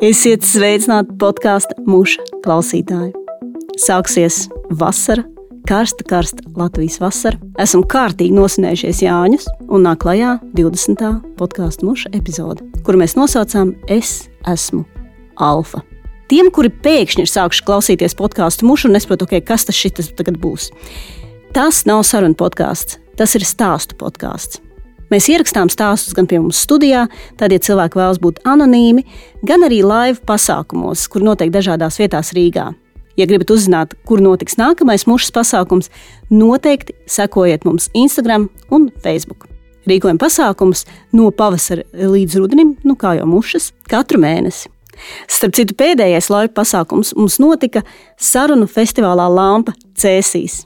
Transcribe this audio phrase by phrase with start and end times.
[0.00, 3.10] Esiet sveicināti podkāstu muša klausītāji.
[3.76, 4.46] Sāksies
[4.80, 5.26] vasara,
[5.68, 7.36] karsta, karsta Latvijas vasara.
[7.60, 11.04] Esam kārtīgi nosinējušies Jāņus un nāk klajā 20.
[11.36, 14.86] podkāstu muša epizode, kuru mēs nosaucām Es esmu
[15.36, 15.84] Alfa.
[16.32, 19.76] Tiem, kuri pēkšņi ir sākuši klausīties podkāstu mušu un nesaprot, okay, kas tas
[20.16, 20.70] tagad būs.
[21.52, 24.62] Tas nav sarunu podkāsts, tas ir stāstu podkāsts.
[25.12, 27.02] Mēs ierakstām stāstus gan pie mums studijā,
[27.36, 29.02] tad, ja cilvēki vēlas būt anonīmi,
[29.44, 32.70] gan arī live pasākumos, kur notiek dažādās vietās Rīgā.
[33.20, 35.90] Ja gribat uzzināt, kur notiks nākamais mušas pasākums,
[36.32, 39.50] noteikti sekojiet mums Instagram un Facebook.
[39.84, 44.72] Rīkojam pasākumus no pavasara līdz rudenim, nu kā jau mušas, katru mēnesi.
[45.28, 47.84] Starp citu, pēdējais laiva pasākums mums notika
[48.16, 50.62] sarunu festivālā Lampa Cēsīs.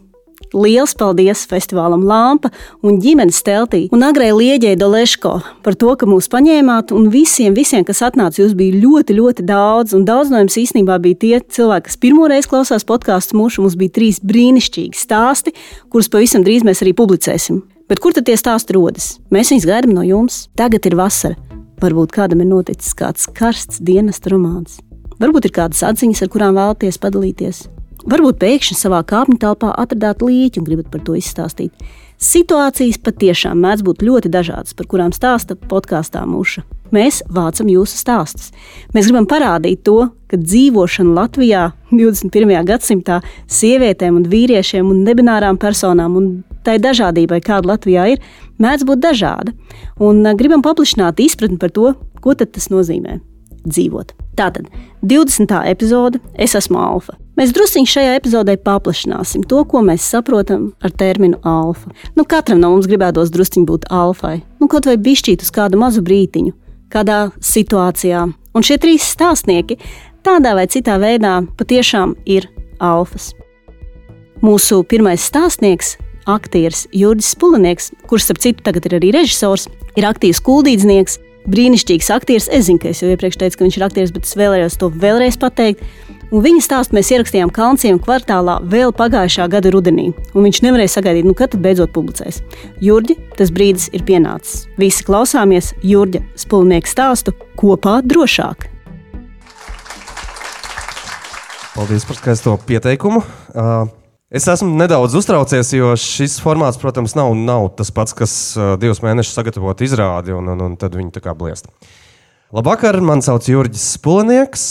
[0.55, 2.53] Liels paldies festivālam Lampa
[2.87, 5.33] un ģimenes teltī un agrai Lieģei Doleško
[5.65, 9.97] par to, ka mūs paņēmāt un visiem, visiem, kas atnāca, jūs bija ļoti, ļoti daudz.
[9.97, 13.65] Un daudz no jums īstenībā bija tie cilvēki, kas pirmoreiz klausās podkāstu mūšu.
[13.67, 15.55] Mums bija trīs brīnišķīgi stāsti,
[15.91, 17.65] kurus pavisam drīz mēs arī publicēsim.
[17.91, 19.17] Bet kur tad tie stāsti rodas?
[19.35, 20.47] Mēs viņus gaidām no jums.
[20.59, 21.39] Tagad ir vasara.
[21.83, 24.81] Varbūt kādam ir noticis kāds karsts dienas romāns.
[25.21, 27.67] Varbūt ir kādas atziņas, ar kurām vēlaties padalīties.
[28.07, 31.73] Varbūt pēkšņi savā kāpņu telpā atradāt līķi un gribat par to izstāstīt.
[32.23, 36.63] Situācijas patiešām mēdz būt ļoti dažādas, par kurām stāsta podkāstā Mūša.
[36.95, 38.53] Mēs vācam jūsu stāstus.
[38.95, 42.55] Mēs gribam parādīt to, ka dzīvošana Latvijā 21.
[42.71, 46.33] gadsimtā sievietēm un vīriešiem un nebinārām personām un
[46.63, 48.23] tai dažādībai, kāda Latvijā ir,
[48.63, 49.53] mēdz būt dažāda.
[49.99, 53.19] Un gribam paplašināt izpratni par to, ko tas nozīmē
[53.67, 54.15] dzīvot.
[54.37, 54.69] Tātad
[55.03, 55.55] 20.
[55.71, 57.17] epizode Es esmu alfa.
[57.37, 61.91] Mēs druskuļi šajā epizodē paplašināsim to, ko mēs saprotam ar terminu alfa.
[62.17, 66.05] Nu, katram no mums gribētos druskuļi būt alfai, nu, kaut vai bišķīt uz kādu mazu
[66.05, 66.55] brītiņu,
[66.93, 68.25] kādā situācijā.
[68.57, 69.77] Un šie trīs stāstnieki
[70.25, 72.49] tādā vai citā veidā patiešām ir
[72.81, 73.35] alfas.
[74.45, 75.97] Mūsu pirmais stāstnieks
[76.27, 81.21] aktieris Jurģis Spulinieks, kurš, starp citu, tagad ir arī režisors, ir aktīvs kuldīdznieks,
[81.51, 82.51] brīnišķīgs aktieris.
[82.53, 84.91] Es zinu, ka es jau iepriekš teicu, ka viņš ir aktieris, bet es vēlējos to
[84.93, 85.83] vēlreiz pateikt.
[86.35, 90.09] Un viņa stāstu mēs ierakstījām Kalnciem kvartālā vēl pagājušā gada rudenī.
[90.35, 92.41] Un viņš nevarēja sagaidīt, nu, kad tad beidzot publicēs.
[92.83, 94.65] Jurģi, tas brīdis ir pienācis.
[94.81, 98.67] Visi klausāmies Jurģa spulnieku stāstu kopā drošāk.
[101.77, 103.23] Paldies par skaisto pieteikumu.
[103.53, 103.87] Uh,
[104.37, 108.33] Es esmu nedaudz uztraucies, jo šis formāts, protams, nav, nav tas pats, kas
[108.77, 111.71] divus mēnešus sagatavot izrādi, un, un, un tad viņi tā kā bliest.
[112.53, 114.67] Labvakar, man sauc Jurģis Spulnieks.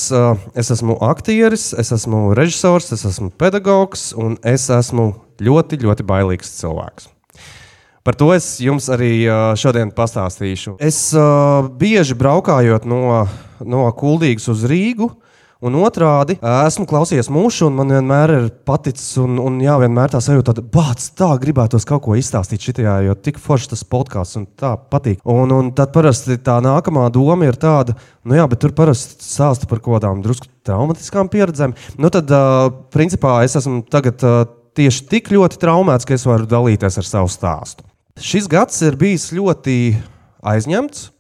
[0.53, 5.09] Es esmu aktieris, es esmu režisors, es esmu pedagogs, un es esmu
[5.41, 7.09] ļoti, ļoti bailīgs cilvēks.
[8.05, 9.25] Par to es jums arī
[9.57, 10.77] šodien pastāstīšu.
[10.77, 11.07] Es
[11.81, 13.23] bieži braukājot no,
[13.65, 15.24] no Kuldīgas uz Rīgu, uh,
[15.63, 20.19] Un otrādi, esmu klausījies mūžu, un man vienmēr ir paticis, un, un jā, vienmēr tā
[20.19, 24.49] sajūta, ka bācis tā gribētos kaut ko izstāstīt šitajā, jo tik forši tas podkāsts un
[24.59, 25.23] tā patīk.
[25.23, 27.95] Un, un tad parasti tā nākamā doma ir tāda,
[28.27, 31.77] nu jā, bet tur parasti stāsta par kaut kādām drusku traumatiskām pieredzēm.
[32.03, 32.35] Nu tad,
[32.91, 34.27] principā, es esmu tagad
[34.75, 37.87] tieši tik ļoti traumēts, ka es varu dalīties ar savu stāstu.
[38.19, 39.79] Šis gads ir bijis ļoti
[40.43, 41.14] aizņemts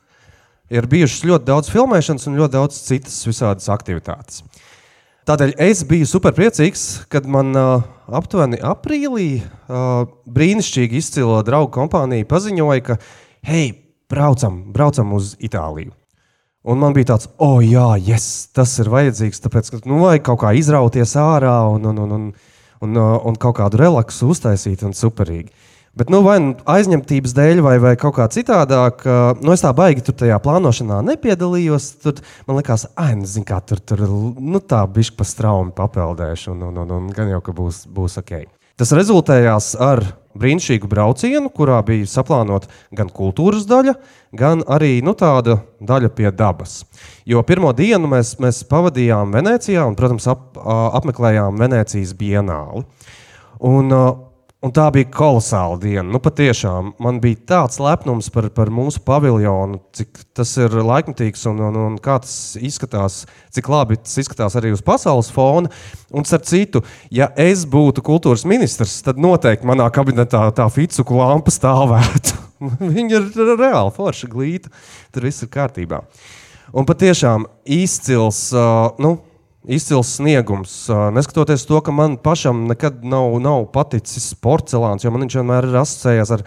[0.73, 4.43] ir bijušas ļoti daudz filmēšanas un ļoti daudz citas visādas aktivitātes.
[5.25, 7.81] Tādēļ es biju super priecīgs, kad man uh,
[8.13, 12.99] aptuveni aprīlī uh, brīnišķīgi izcila draugu kompānija paziņoja, ka
[13.49, 13.71] hei,
[14.09, 15.95] braucam, braucam uz Itāliju.
[16.65, 20.39] Un man bija tāds, oh, jā, yes, tas ir vajadzīgs, tāpēc, ka nu, vajag kaut
[20.41, 22.23] kā izrauties ārā un, un, un, un,
[22.85, 25.49] un, un kaut kādu relaksu uztaisīt un superīgi.
[25.95, 29.05] Bet, nu, vai nu aizņemtības dēļ, vai, vai kaut kā citādāk,
[29.39, 31.87] nu, es tā baigi tur tajā plānošanā nepiedalījos.
[32.03, 32.19] Tur
[32.49, 36.67] man liekas, ah, nu, zin, kā tur, tur nu, tā bišķi pa straumi papeldēšu, un,
[36.67, 38.35] un, un, un gan jau, ka būs, būs ok.
[38.75, 40.01] Tas rezultējās ar
[40.35, 43.93] brīnišķīgu braucienu, kurā bija saplānota gan kultūras daļa,
[44.35, 46.81] gan arī nu, tāda daļa pie dabas.
[47.23, 50.59] Jo pirmo dienu mēs, mēs pavadījām Venecijā un, protams, ap,
[50.99, 52.83] apmeklējām Venecijas bienāli.
[53.63, 53.95] Un,
[54.65, 56.07] Un tā bija kolosāla diena.
[56.09, 61.59] Nu, patiešām man bija tāds lepnums par, par mūsu paviljonu, cik tas ir laikmatīgs un,
[61.67, 63.19] un, un kā tas izskatās,
[63.53, 65.69] cik labi tas izskatās arī uz pasaules fona.
[66.09, 66.81] Un, starp citu,
[67.13, 72.33] ja es būtu kultūras ministrs, tad noteikti manā kabinetā tā ficuku lampa stāvētu.
[72.95, 74.73] Viņa ir reāli forša glīta.
[75.13, 76.01] Tur viss ir kārtībā.
[76.73, 78.47] Un patiešām izcils.
[78.55, 79.19] Uh, nu,
[79.67, 80.73] izcils sniegums.
[81.15, 85.77] Neskatoties to, ka man pašam nekad nav, nav paticis porcelāns, jo man viņš vienmēr ir
[85.81, 86.45] asociējies ar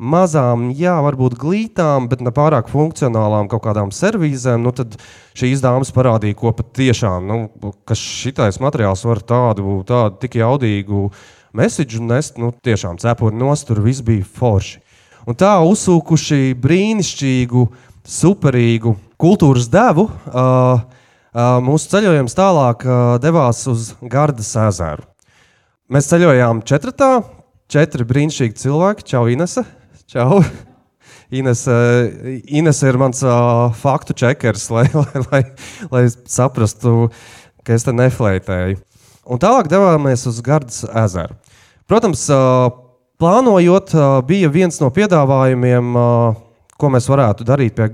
[0.00, 4.96] mazām, jā, varbūt glītām, bet ne pārāk funkcionālām kaut kādām servīzēm, nu, tad
[5.36, 11.10] šīs dāmas parādīja, ko patiešām, nu, ka šitais materiāls var tādu, tādu tik jaudīgu
[11.56, 14.80] mēsīju nest, nu, tiešām cepuri nost, tur viss bija forši.
[15.28, 17.66] Un tā uzsūkuši brīnišķīgu,
[18.08, 20.06] superīgu kultūras devu.
[20.32, 20.99] Uh,
[21.34, 22.84] mūsu ceļojums tālāk
[23.22, 25.04] devās uz Gardas ezeru.
[25.90, 27.22] Mēs ceļojām četratā,
[27.70, 29.06] četri brīnišķīgi cilvēki.
[29.06, 29.64] Čau, Inese!
[30.10, 30.40] Čau!
[31.38, 31.62] Ines,
[32.50, 33.22] Ines ir mans
[33.78, 35.42] faktu čekers, lai, lai, lai,
[35.90, 37.10] lai saprastu,
[37.62, 38.80] ka es te neflētēju.
[39.30, 41.36] Un tālāk devāmies uz Gardas ezeru.
[41.86, 42.24] Protams,
[43.22, 43.94] plānojot,
[44.26, 45.94] bija viens no piedāvājumiem,
[46.74, 47.90] ko mēs varētu darīt pie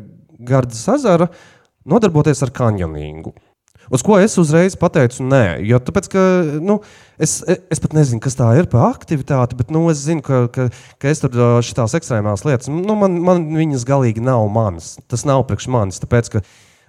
[0.46, 1.28] Gardas ezera.
[1.28, 1.55] Uh,
[1.88, 3.34] nodarboties ar kanjoningu.
[3.92, 6.22] Uz ko es uzreiz pateicu, nē, jo tāpēc, ka,
[6.58, 6.80] nu,
[7.22, 10.66] es, es pat nezinu, kas tā ir par aktivitāti, bet nu, es zinu, ka, ka,
[11.02, 14.96] ka es tur šīs ekstrēmās lietas, nu, man, man viņas galīgi nav manas.
[15.10, 16.00] Tas nav priekš manis.
[16.02, 16.42] Tāpēc, ka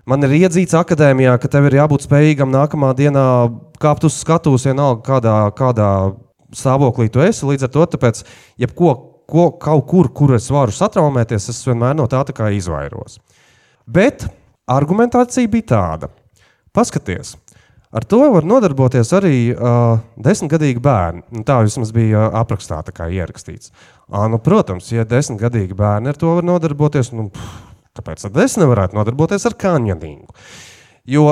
[0.10, 3.28] man ir iedzīts akadēmijā, ka tev ir jābūt spējīgam nākamā dienā
[3.84, 5.92] kāpt uz skatuves, vienalga kādā, kādā
[6.58, 7.46] stāvoklī tu esi.
[7.46, 8.24] Līdz ar to, tāpēc,
[8.66, 8.96] jebko,
[9.30, 13.20] ko, kaut kur, kur es varu satraumēties, es vienmēr no tā, tā izvairos.
[13.86, 14.26] Bet
[14.68, 16.10] argumentācija bija tāda:
[16.75, 17.36] paskaties,
[17.92, 21.24] ar to var nodarboties arī uh, desmitgadīgi bērni.
[21.34, 23.72] Nu, tā vismaz bija uh, aprakstā ierakstīts.
[24.08, 28.58] À, nu, protams, ja desmitgadīgi bērni ar to var nodarboties, nu, pff, kāpēc tad es
[28.60, 30.36] nevarētu nodarboties ar kanjoningu?
[31.08, 31.25] Jo,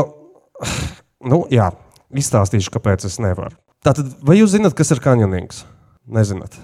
[1.32, 1.70] nu, jā,
[2.16, 3.58] izstāstīšu, kāpēc es nevaru.
[3.86, 5.62] Tātad, vai jūs zināt, kas ir kanjonings?
[6.10, 6.58] Nezināt.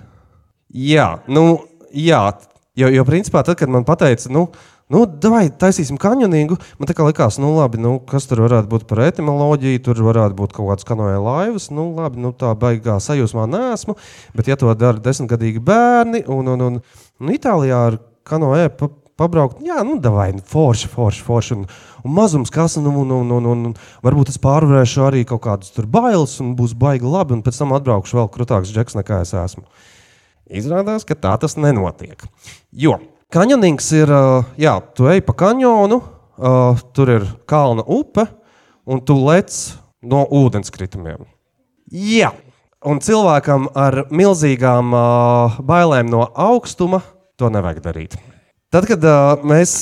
[0.73, 1.61] Jā, nu,
[1.93, 2.21] jā,
[2.77, 4.47] jo, jo principā tad, kad man teica, nu,
[4.91, 6.57] Nu, vai taisīsim kanjoningu?
[6.79, 10.35] Man tā kā likās, nu, labi, nu, kas tur varētu būt par etimoloģiju, tur varētu
[10.35, 11.69] būt kaut kāds kanoja laivas.
[11.71, 13.95] Nu, labi, nu, tā baigā sajūsmā nesmu,
[14.35, 16.81] bet ja to dara desmitgadīgi bērni un, un, un,
[17.21, 17.97] un Itālijā ar
[18.27, 18.89] kanoja pa,
[19.21, 21.59] pabraukt, jā, nu, davai, nu, forši, forši, forši.
[21.61, 21.63] Un,
[22.03, 25.87] un mazums, kas, un, un, un, un, un varbūt es pārvarēšu arī kaut kādus tur
[25.87, 29.63] bailes, un būs baigi labi, un pēc tam atbraukšu vēl krutāks džeks nekā es esmu.
[30.51, 32.27] Izrādās, ka tā tas nenotiek.
[32.75, 32.99] Jo
[33.31, 34.09] Kanjonings ir,
[34.59, 36.01] jā, tu ej pa kanjonu,
[36.91, 38.25] tur ir kalna upe,
[38.83, 39.55] un tu lec
[40.03, 41.23] no ūdenskritumiem.
[41.95, 42.33] Jā,
[42.83, 44.91] un cilvēkam ar milzīgām
[45.63, 46.99] bailēm no augstuma
[47.39, 48.17] to nevajag darīt.
[48.67, 49.07] Tad, kad
[49.47, 49.77] mēs,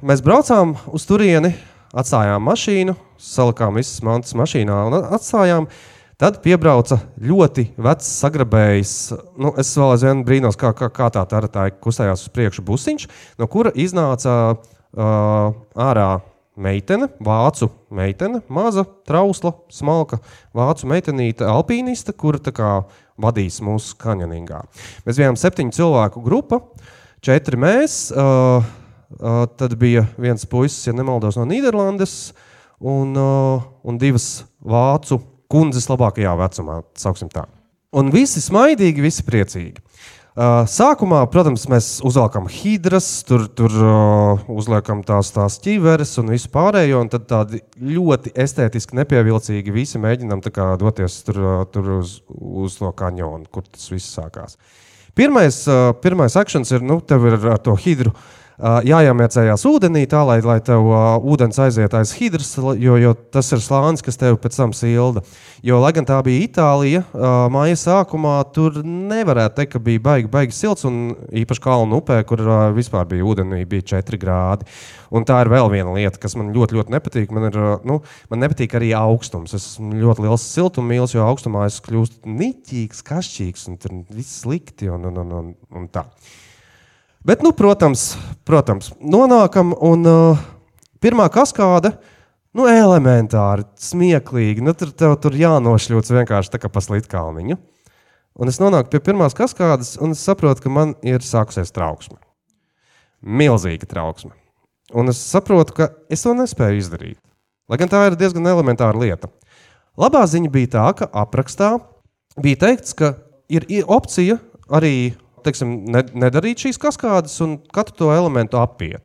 [0.00, 1.52] mēs braucām uz turieni,
[1.92, 8.92] atstājām mašīnu, salikām visas mantas mašīnā un atstājām, uh, Tad piebrauca ļoti vecs, sagrabējis.
[9.36, 13.04] Nu, es vēl aizvien brīnos, kā, kā, kā tā tā kustējās uz priekšu busiņš,
[13.36, 16.08] no kura iznāca uh, ārā
[16.56, 20.22] meitene, vācu meitene, maza, trausla, smalka
[20.56, 22.72] vācu meitenīte, alpīniste, kura kā,
[23.20, 24.62] vadīs mūsu kanjoningā.
[25.04, 26.62] Mēs bijām septiņu cilvēku grupa,
[27.20, 28.06] četri mēs.
[28.16, 28.64] Uh,
[29.20, 32.32] uh, tad bija viens puisis, ja nemaldos, no Nīderlandes,
[32.80, 35.20] un, uh, un divas vācu
[35.52, 37.46] kundzes labākajā vecumā, sauksim tā.
[37.96, 39.82] Un visi smaidīgi, visi priecīgi.
[40.36, 46.50] Uh, sākumā, protams, mēs uzvelkam hidras, tur, tur uh, uzliekam tās, tās ķiveres un visu
[46.52, 47.00] pārējo.
[47.06, 50.44] Un tad tādi ļoti estētiski nepievilcīgi visi mēģinām
[50.82, 54.58] doties tur, uh, tur uz, uz to kanjonu, kur tas viss sākās.
[55.16, 55.62] Pirmais,
[56.04, 58.12] pirmais akcents ir, nu, tev ir ar to hidru.
[58.12, 63.50] Uh, jāiemiecējās ūdenī, tā lai, lai tev uh, ūdens aiziet aiz hidras, jo, jo tas
[63.52, 65.20] ir slānis, kas tev pēc tam silda.
[65.66, 70.30] Jo, lai gan tā bija Itālija, uh, māja sākumā tur nevarētu teikt, ka bija baigi,
[70.32, 74.68] baigi silts, un īpaši kalnu upē, kur uh, vispār bija ūdenī, bija 4 grādi.
[75.12, 77.34] Un tā ir vēl viena lieta, kas man ļoti, ļoti nepatīk.
[77.34, 78.00] Man, ir, nu,
[78.32, 79.54] man nepatīk arī augstums.
[79.56, 84.90] Es esmu ļoti liels siltummīlis, jo augstumā es kļūstu niķīgs, kašķīgs, un tur viss slikti
[84.92, 86.08] un, un, un, un, un tā.
[87.26, 88.12] Bet, nu, protams,
[88.46, 90.42] protams nonākam un uh,
[91.02, 91.90] pirmā kaskāde.
[92.54, 94.62] Nu, elementāri, smieklīgi.
[94.62, 97.58] Nu, tur tev tur jānošļūts vienkārši tā kā pa slitkalniņu.
[98.38, 102.20] Un es nonāku pie pirmās kaskādes, un es saprotu, ka man ir sākusies trauksme.
[103.26, 104.30] Milzīga trauksme.
[104.94, 107.18] Un es saprotu, ka es to nespēju izdarīt.
[107.66, 109.32] Lai gan tā ir diezgan elementāra lieta.
[109.98, 111.74] Labā ziņa bija tā, ka aprakstā
[112.38, 113.16] bija teikts, ka
[113.50, 114.38] ir opcija
[114.70, 115.16] arī
[115.46, 115.76] teiksim,
[116.18, 119.04] nedarīt šīs kaskādes un katru to elementu apiet.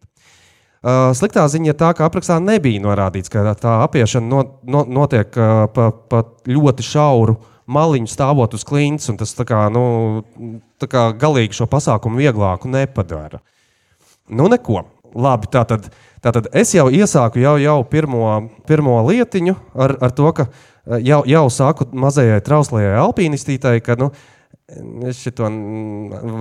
[0.82, 5.36] Uh, sliktā ziņa ir tā, ka aprakstā nebija norādīts, ka tā apiešana no, no, notiek
[5.38, 7.36] uh, pa, pa ļoti šauru
[7.72, 10.24] maliņu stāvot uz klints, un tas tā kā, nu,
[10.82, 13.44] tā kā galīgi šo pasākumu vieglāku nepadara.
[14.32, 14.84] Nu, neko.
[15.12, 15.90] Labi, tā tad,
[16.24, 18.26] tā tad es jau iesāku jau, jau pirmo,
[18.68, 20.46] pirmo lietiņu ar, ar to, ka
[21.04, 24.08] jau, jau sāku mazajai trauslajai alpīnistītei, ka nu,
[25.10, 25.52] es to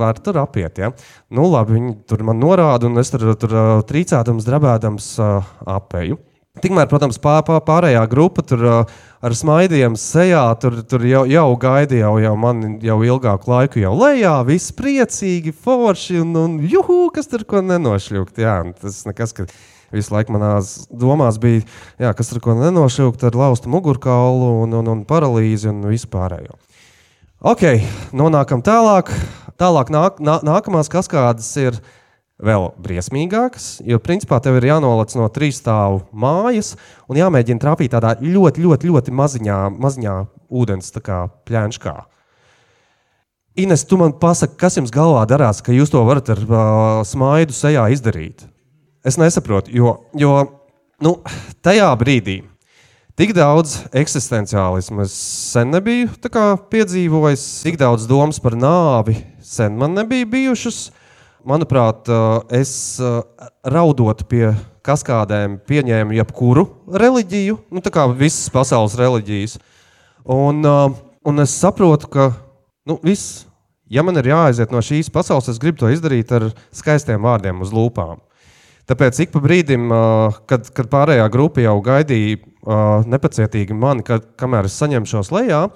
[0.01, 0.81] varu tur apiet.
[0.81, 0.91] Ja?
[1.31, 3.55] Nu, labi, viņi tur man norāda, un es tur, tur
[3.89, 6.21] trīcēdams, drabēdams apēju.
[6.61, 12.09] Tikmēr, protams, pār, pār, pārējā grupa tur ar smaidiem sejā, tur, tur jau, jau gaidīja
[12.09, 17.31] jau, jau mani jau ilgāku laiku, jau lejā, viss priecīgi, forši un, un juhu, kas
[17.31, 18.43] tur ko nenošļūkt.
[18.43, 19.47] Jā, tas nekas, ka
[19.95, 21.63] visu laiku manās domās bija,
[22.03, 26.59] jā, kas tur ko nenošļūkt ar laustu mugurkaulu un, un, un paralīzi un vispārējo.
[27.41, 27.63] Ok,
[28.13, 29.09] nonākam tālāk.
[29.57, 31.79] Tālāk nāk, nā, nākamās kaskādes ir
[32.37, 36.75] vēl briesmīgākas, jo principā tev ir jānolec no trīs stāvu mājas
[37.09, 40.19] un jāmēģina trāpīt tādā ļoti, ļoti, ļoti maziņā, maziņā
[40.53, 41.97] ūdens pļāņškā.
[43.65, 46.61] Ines, tu man pasaki, kas jums galvā darās, ka jūs to varat ar uh,
[47.09, 48.45] smaidu sejā izdarīt?
[49.01, 50.37] Es nesaprotu, jo, jo
[51.01, 51.17] nu,
[51.65, 52.43] tajā brīdī
[53.21, 55.13] Tik daudz eksistenciālismu es
[55.53, 56.09] sen nebiju
[56.73, 59.13] piedzīvojis, tik daudz domas par nāvi
[59.45, 60.79] sen man nebija bijušas.
[61.45, 62.09] Manuprāt,
[62.49, 62.71] es
[63.61, 64.55] raudot pie
[64.89, 69.59] kaskādēm pieņēmu jebkuru reliģiju, nu, tā kā visas pasaules reliģijas.
[70.25, 72.31] Un, un es saprotu, ka
[72.89, 73.43] nu, viss,
[73.93, 77.77] ja man ir jāaiziet no šīs pasaules, es gribu to izdarīt ar skaistiem vārdiem uz
[77.77, 78.25] lūpām.
[78.89, 79.93] Tāpēc ik pa brīdim,
[80.49, 85.67] kad, kad pārējā grupa jau gaidīja uh, nepacietīgi mani, kad, kamēr es saņemšos lejā,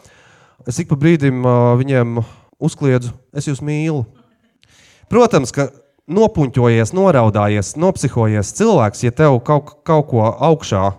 [0.69, 2.21] es ik pa brīdim uh, viņiem
[2.65, 4.05] uzkliedzu, es jūs mīlu.
[5.13, 5.69] Protams, ka
[6.11, 10.91] nopuņķojies, noraudājies, nopsihojies cilvēks, ja tev kaut, kaut ko augšā,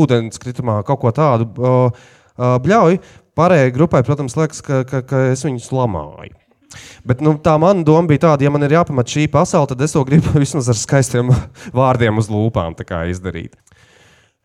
[0.00, 2.04] ūdenskritumā, kaut ko tādu uh,
[2.36, 3.00] uh, bļauj,
[3.38, 6.36] pārējai grupai, protams, liekas, ka, ka, ka es viņus lamāju.
[7.06, 9.94] Bet nu, tā mana doma bija tāda, ja man ir jāpamat šī pasaule, tad es
[9.96, 11.32] to gribu vismaz ar skaistiem
[11.76, 12.76] vārdiem uz lūpām
[13.10, 13.56] izdarīt.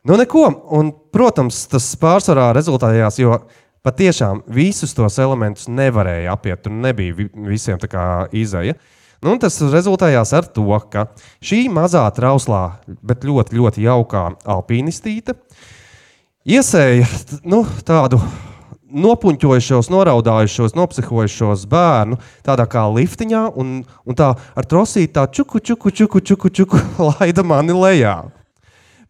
[0.06, 0.48] Nu, neko.
[0.78, 3.40] Un, protams, tas pārsvarā rezultējās, jo
[3.86, 6.62] patiešām visus tos elementus nevarēja apiet.
[6.66, 8.04] Tur nebija visiem tā kā
[8.36, 8.78] izēja.
[9.26, 11.08] Nu, tas rezultējās ar to, ka
[11.42, 15.34] šī mazā trauslā, bet ļoti, ļoti jaukā alpīnistīte
[16.46, 17.08] iesēja
[17.50, 18.20] nu, tādu
[18.96, 25.92] nopuņķojušos, noraudājušos, nopsihojušos bērnu tādā kā liftiņā, un, un tā ar trosīti tā čuku, čuku,
[25.92, 28.20] čuku, čuku, čuku laida mani lejā.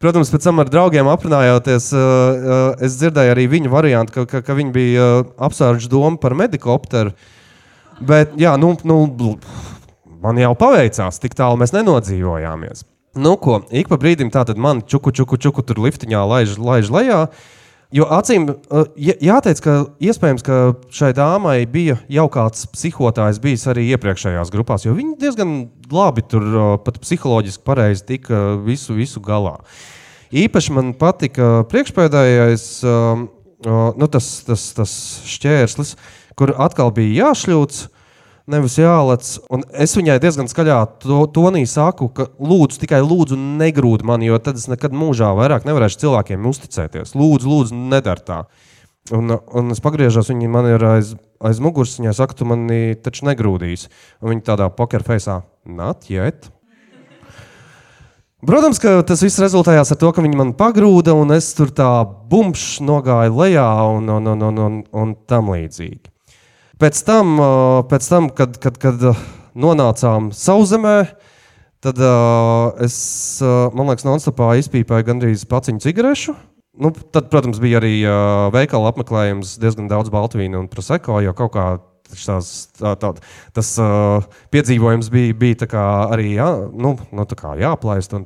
[0.01, 4.41] Protams, pēc tam ar draugiem aprunājoties, uh, uh, es dzirdēju arī viņu variantu, ka, ka,
[4.43, 7.15] ka viņi bija uh, apsvērši domu par medikopteru.
[8.03, 8.99] Bet, jā, nu, nu,
[10.23, 12.83] man jau paveicās, tik tālu mēs nenodzīvojāmies.
[13.15, 16.91] Nu, ko, ik pa brīdim tā tad man čuku, čuku, čuku tur liftiņā laiž, laiž
[16.91, 17.19] lejā.
[17.95, 18.49] Jo acīm
[18.99, 19.73] jāteic, ka
[20.03, 20.55] iespējams, ka
[20.91, 25.53] šai dāmai bija jau kāds psihotājs bijis arī iepriekšējās grupās, jo viņi diezgan
[25.93, 26.43] labi tur
[26.83, 29.55] pat psiholoģiski pareizi tika visu, visu galā.
[30.35, 34.95] Īpaši man patika priekšpēdējais nu, tas, tas, tas
[35.31, 35.95] šķērslis,
[36.35, 37.85] kur atkal bija jāšļūts
[38.51, 39.27] nevis jālec.
[39.53, 44.39] Un es viņai diezgan skaļā to, tonī saku, ka lūdzu, tikai lūdzu, negrūdi mani, jo
[44.41, 47.15] tad es nekad mūžā vairāk nevarēšu cilvēkiem uzticēties.
[47.17, 48.39] Lūdzu, lūdzu nedara tā.
[49.13, 51.13] Un, un es pagriežos, viņa man ir aiz,
[51.45, 51.99] aiz muguras.
[51.99, 53.91] Viņa saka, tu mani taču negrūdīsi.
[54.23, 56.49] Un viņa tādā pokerfeisā, not yet.
[58.45, 61.89] Protams, ka tas viss rezultējās ar to, ka viņi man pagrūda, un es tur tā
[62.29, 66.14] bumbiņš nogāju lejā un, un, un, un, un, un tam līdzīgi.
[66.81, 67.37] Pēc tam,
[67.87, 69.05] pēc tam kad, kad, kad
[69.55, 70.97] nonācām sauszemē,
[71.85, 72.01] tad
[72.83, 72.97] es,
[73.43, 76.35] man liekas, nonstopā izpīpēju gandrīz paciņu cigarešu.
[76.75, 77.93] Nu, tad, protams, bija arī
[78.51, 81.67] veikala apmeklējums, diezgan daudz baltvīnu un proseko, jo kaut kā
[82.11, 83.13] tās, tā, tā,
[83.55, 87.27] tas uh, piedzīvojums bija, bija arī jā, nu, nu,
[87.61, 88.17] jāplaist.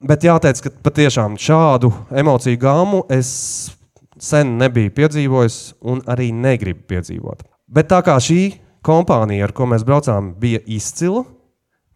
[0.00, 1.90] Bet jāteic, ka patiešām šādu
[2.22, 3.74] emociju gāmu es
[4.20, 5.58] sen nebiju piedzīvojis
[5.90, 7.44] un arī negribu piedzīvot.
[7.70, 8.40] Bet tā kā šī
[8.86, 11.24] kompānija, ar ko mēs braucām, bija izcila,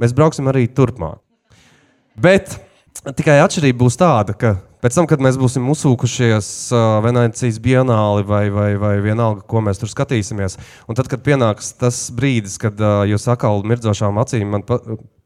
[0.01, 1.21] mēs brauksim arī turpmāk.
[2.15, 2.57] Bet
[3.17, 4.55] tikai atšķirība būs tāda, ka
[4.85, 6.49] pēc tam, kad mēs būsim uzsūkušies
[7.05, 10.57] Venecijas bienāli vai, vai, vai vienalga, ko mēs tur skatīsimies,
[10.89, 12.79] un tad, kad pienāks tas brīdis, kad
[13.11, 14.79] jūs atkal mirdzošām acīm man pa,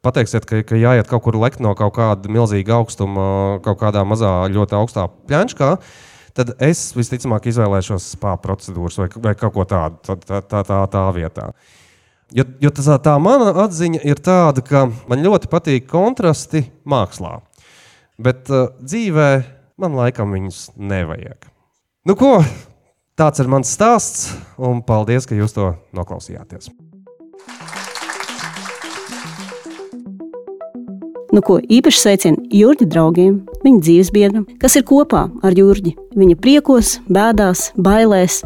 [0.05, 4.33] pateiksiet, ka, ka jāiet kaut kur lekt no kaut kāda milzīga augstuma, kaut kādā mazā,
[4.49, 5.83] ļoti augstā uh,
[6.39, 10.79] tad es visticamāk izvēlēšos spā procedūras vai, vai kaut ko tādu tā, tā, tā, tā,
[10.91, 11.49] tā vietā.
[12.35, 17.39] Jo, jo tā, tā mana atziņa ir tāda, ka man ļoti patīk kontrasti mākslā,
[18.21, 19.29] bet uh, dzīvē
[19.81, 21.49] man laikam viņus nevajag.
[22.07, 22.37] Nu, ko?
[23.19, 26.71] Tāds ir mans stāsts, un paldies, ka jūs to noklausījāties.
[31.29, 35.93] Nu, ko īpaši sveicinu Jurģa draugiem, viņa dzīvesbiedram, kas ir kopā ar Jurģi.
[36.17, 38.39] Viņa priekos, bēdās, bailēs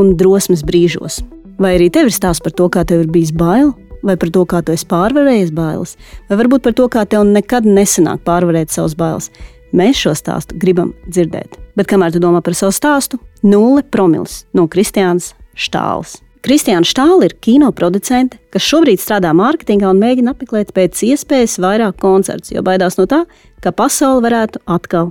[0.00, 1.20] un drosmes brīžos.
[1.60, 3.74] Vai arī tev ir stāsts par to, kā tev ir bijis bail,
[4.06, 5.98] vai par to, kā tu esi pārvarējis bailes,
[6.30, 9.28] vai varbūt par to, kā tev nekad nesanāk pārvarēt savas bailes.
[9.76, 11.60] Mēs šo stāstu gribam dzirdēt.
[11.76, 16.22] Bet kamēr tu domā par savu stāstu, nulle promils no Kristiānas Štāles.
[16.40, 21.98] Kristiāna Štāle ir kino producente, kas šobrīd strādā mārketingā un mēģina apmeklēt pēc iespējas vairāk
[22.00, 23.26] koncertus, jo baidās no tā,
[23.60, 25.10] ka pasaule varētu atkal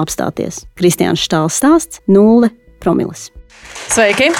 [0.00, 0.62] apstāties.
[0.80, 2.48] Kristiāna Štāles stāsts- nulle
[2.80, 3.28] promils.
[3.92, 4.30] Sveiki!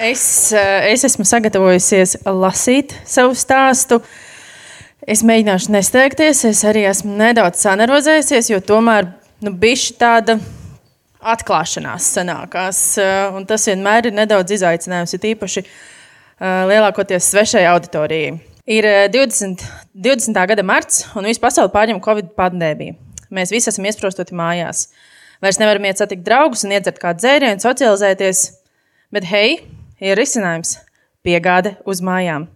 [0.00, 4.00] Es, es esmu sagatavojusies lasīt savu stāstu.
[5.06, 6.46] Es mēģināšu nesteigties.
[6.48, 9.12] Es arī esmu nedaudz sanervozējusies, jo tomēr
[9.44, 10.38] nu, bija tāda
[11.20, 12.80] atklāšanās sanākās.
[13.00, 15.70] Eh, un tas vienmēr ir nedaudz izaicinājums, ir īpaši eh,
[16.70, 18.38] lielākoties svešai auditorijai.
[18.70, 19.64] Ir 20,
[19.96, 20.42] 20.
[20.52, 22.94] gada marts, un visu pasauli pārņem Covid pandēmija.
[23.34, 24.88] Mēs visi esam iesprostoti mājās.
[25.42, 28.44] Vairs nevaram iet satikt draugus un iedzert kādu dzērienu, socializēties.
[29.14, 29.60] Bet hei,
[29.98, 30.76] ir risinājums-
[31.26, 32.48] piegāde uz mājām.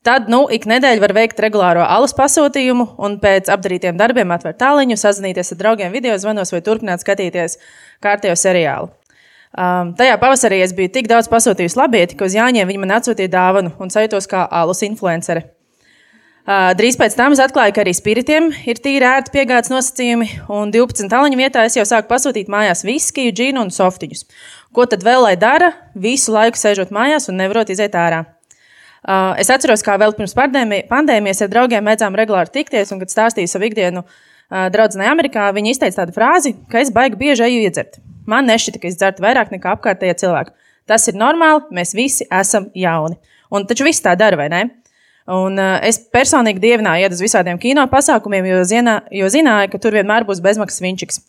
[0.00, 4.96] Tad, nu, ik nedēļu var veikt regulāro alus pasūtījumu, un pēc apdarītiem darbiem atvērt tāliņu,
[4.96, 7.58] sazināties ar draugiem video zvanos vai turpināt skatīties
[8.00, 8.88] kārtējo seriālu.
[9.50, 13.32] Um, tajā pavasarī es biju tik daudz pasūtījusi labieti, ka uz Jāņiem viņi man atsūtīja
[13.34, 15.44] dāvanu un sajūtos kā alus influencere.
[16.48, 20.72] Uh, drīz pēc tam es atklāju, ka arī spiritiem ir tīri ērti piegādes nosacījumi, un
[20.72, 24.24] 12 tāliņu vietā es jau sāku pasūtīt mājās viskiju, džinu un softiņus.
[24.72, 25.74] Ko tad vēl lai dara?
[25.92, 28.24] Visu laiku sēžot mājās un nevarot iziet ārā.
[29.00, 33.48] Uh, es atceros, kā vēl pirms pandēmijas ar draugiem mēdzām regulāri tikties, un kad stāstīju
[33.48, 37.96] savu ikdienu uh, draudzenei Amerikā, viņi izteica tādu frāzi, ka es baigi bieži eju iedzert.
[38.28, 40.52] Man nešķita, ka es dzertu vairāk nekā apkārtējie cilvēki.
[40.90, 43.16] Tas ir normāli, mēs visi esam jauni.
[43.48, 44.60] Un taču viss tā dara, vai ne?
[45.30, 49.80] Un, uh, es personīgi dievināju iet uz visādiem kino pasākumiem, jo, zinā, jo zināju, ka
[49.80, 51.22] tur vienmēr būs bezmaksas viņčiks.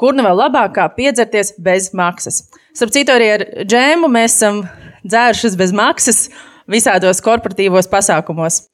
[0.00, 2.48] Kur nu vēl labāk kā piedzerties bez maksas?
[2.74, 4.64] Starp citu, arī ar džēmu mēs esam
[5.06, 6.24] dzērušas bez maksas
[6.70, 8.64] visādos korporatīvos pasākumos.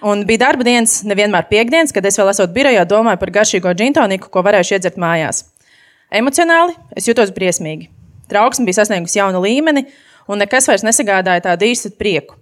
[0.00, 4.30] Un bija darba dienas, nevienmēr piekdienas, kad es vēl esmu birojā, domāju par garšīgo džintoniku,
[4.32, 5.44] ko varēšu iedzert mājās.
[6.10, 7.90] Emocionāli es jutos briesmīgi.
[8.30, 9.84] Trauksme bija sasniegusi jaunu līmeni,
[10.30, 12.38] un nekas vairs nesagādāja tādu īstu prieku.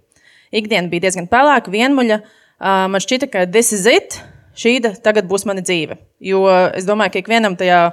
[0.55, 2.21] Ikdiena bija diezgan pelēka, vienmuļa.
[2.61, 4.21] Man šķita, ka this is it,
[4.57, 5.99] šī tagad būs mana dzīve.
[6.23, 7.89] Jo es domāju, ka ikvienam tajā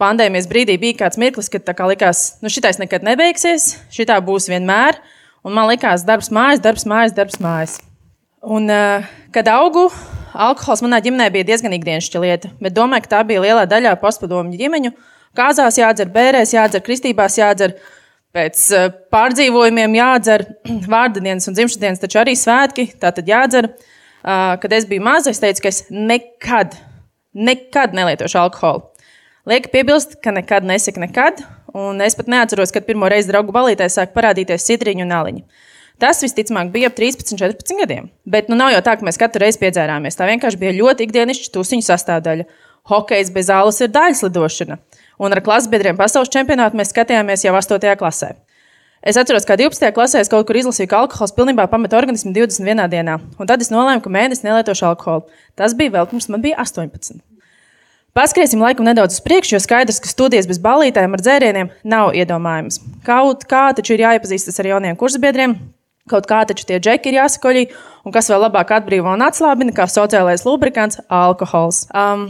[0.00, 4.98] pandēmijas brīdī bija kāds mirklis, kad kā likās, nu šitais nekad nebeigsies, šitā būs vienmēr.
[5.48, 7.78] Un man likās, darbs mājas, darbs mājas, darbs mājas.
[8.44, 9.86] Un, uh, kad augu,
[10.36, 14.60] alkohols manā ģimenē bija diezgan ikdienišķa lieta, bet domāju, ka tā bija lielā daļā postpadomju
[14.60, 14.92] ģimeņu.
[15.38, 17.78] Kāzās jādzer, bērēs jādzer, kristībās jādzer,
[18.36, 20.44] pēc uh, pārdzīvojumiem jādzer,
[20.92, 23.72] vārdadienas un dzimšanas dienas taču arī svētki, tā tad jādzer.
[24.18, 26.76] Uh, kad es biju maza, es teicu, ka es nekad,
[27.32, 28.84] nekad nelietošu alkoholu.
[29.48, 31.40] Lieka piebilst, ka nekad nesaka nekad,
[31.74, 35.44] un es pat neatceros, kad pirmo reizi draugu balītē sāk parādīties citriņu un aliņu.
[35.98, 38.06] Tas visticamāk bija ap 13, 14 gadiem.
[38.24, 40.14] Bet nu nav jau tā, ka mēs katru reizi piedzērāmies.
[40.14, 42.46] Tā vienkārši bija ļoti ikdienišķa tusiņu sastāvdaļa.
[42.88, 44.78] Hokejs bez zāles ir daļslidošana.
[45.18, 47.96] Un ar klasbiedriem pasaules čempionātu mēs skatījāmies jau 8.
[47.98, 48.36] klasē.
[49.02, 49.90] Es atceros, ka 12.
[49.94, 53.18] klasē es kaut kur izlasīju, ka alkohols pilnībā pameta organismu 21 dienā.
[53.38, 55.26] Un tad es nolēmu, ka mēnesi nelietošu alkoholu.
[55.58, 57.22] Tas bija vēl pirms man bija 18.
[58.18, 62.80] Paskriesim laikam nedaudz uz priekšu, jo skaidrs, ka studijas bez balītēm ar dzērieniem nav iedomājams.
[63.06, 65.54] Kaut kā taču ir jāiepazīstas ar jauniem kursbiedriem,
[66.10, 67.60] kaut kā taču tie džeki ir jāsakoļ,
[68.02, 71.84] un kas vēl labāk atbrīvo un atslābina, kā sociālais lubrikants- alkohols.
[71.94, 72.26] Um,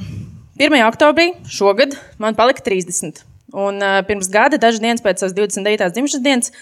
[0.61, 0.85] 1.
[0.91, 3.25] oktobrī šogad man palika 30.
[3.57, 5.89] Un uh, pirms gada, dažas dienas pēc savas 29.
[5.97, 6.53] dzimšanas dienas,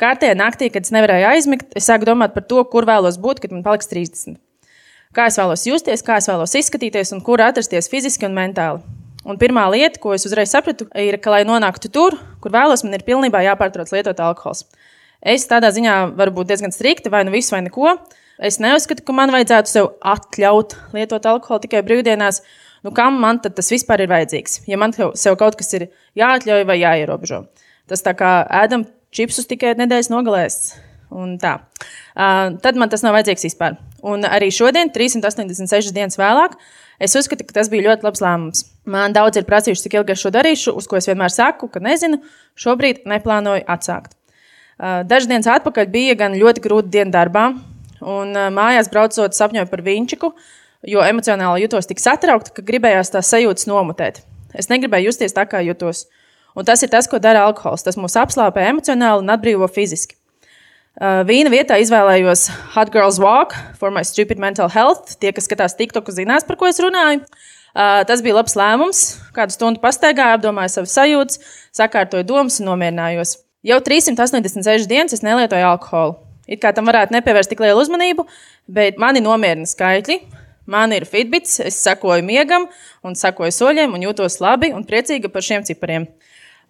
[0.00, 3.52] kārtējā naktī, kad es nevarēju aizmigt, es sāku domāt par to, kur vēlos būt, kad
[3.52, 4.40] man paliks 30
[5.16, 8.82] kā es vēlos justies, kā es vēlos izskatīties un kur atrasties fiziski un mentāli.
[9.26, 12.96] Un pirmā lieta, ko es uzreiz sapratu, ir, ka, lai nonāktu tur, kur vēlos, man
[12.96, 14.64] ir pilnībā jāpārtrauc lietot alkohols.
[15.20, 17.98] Es tādā ziņā varu būt diezgan strikta, vai nu viss, vai neko.
[18.40, 22.40] Es neuzskatu, ka man vajadzētu sev atļaut lietot alkoholu tikai brīvdienās.
[22.86, 24.62] Nu, kam man tas vispār ir vajadzīgs?
[24.70, 27.42] Ja man sev kaut kas ir jāatļauj vai jāierobežo.
[27.92, 30.56] Tas tā kā ēdam čipsus tikai nedēļas nogalēs.
[31.10, 31.56] Un tā.
[32.14, 33.78] Uh, tad man tas nav vajadzīgs vispār.
[34.06, 36.54] Un arī šodien, 386 dienas vēlāk,
[37.02, 38.62] es uzskatu, ka tas bija ļoti labs lēmums.
[38.90, 41.82] Man daudz ir prasījuši, cik ilgi es šo darīšu, uz ko es vienmēr saku, ka
[41.82, 42.20] nezinu,
[42.58, 44.14] šobrīd neplānoju atsākt.
[44.80, 47.50] Dažas dienas atpakaļ bija gan ļoti grūta diena darbā,
[48.00, 50.30] un mājās braucot sapņoju par viņčiku,
[50.88, 54.22] jo emocionāli jutos tik satraukta, ka gribējās tās sajūtas nomutēt.
[54.56, 56.06] Es negribēju justies tā, kā jutos.
[56.56, 57.84] Un tas ir tas, ko dara alkohols.
[57.86, 60.16] Tas mūs apslāpē emocionāli un atbrīvo fiziski.
[60.98, 65.14] Uh, vīna vietā izvēlējos Hot Girls Walk for My Stupid Mental Health.
[65.22, 67.22] Tie, kas skatās TikTok, zinās, par ko es runāju.
[67.70, 69.04] Uh, tas bija labs lēmums.
[69.36, 71.38] Kādu stundu pastaigāju, apdomāju savas sajūtas,
[71.78, 73.36] sakārtoju domas un nomierinājos.
[73.70, 76.18] Jau 386 dienas es nelietoju alkoholu.
[76.50, 78.26] It kā tam varētu nepievērst tik lielu uzmanību,
[78.66, 80.18] bet mani nomierina skaitļi.
[80.70, 82.66] Man ir fitbits, es sekoju miegam,
[83.06, 86.08] un sekoju soļiem, un jūtos labi un priecīga par šiem cipariem.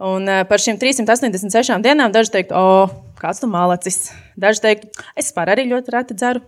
[0.00, 2.88] Un uh, par šīm 386 dienām daži teikt, o,
[3.20, 4.08] kāds tu malacis.
[4.40, 6.40] Daži teikt, es vispār arī ļoti reti dzeru.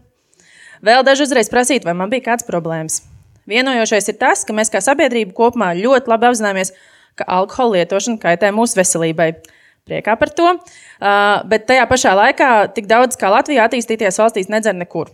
[0.83, 3.03] Vēl daži uzreiz prasīt, vai man bija kāds problēmas.
[3.51, 6.73] Vienojošais ir tas, ka mēs kā sabiedrība kopumā ļoti labi apzināmies,
[7.19, 9.35] ka alkohola lietošana kaitē mūsu veselībai.
[9.83, 14.77] Priekā par to, uh, bet tajā pašā laikā tik daudz kā Latvijā attīstīties valstīs nedzer
[14.79, 15.11] nekur.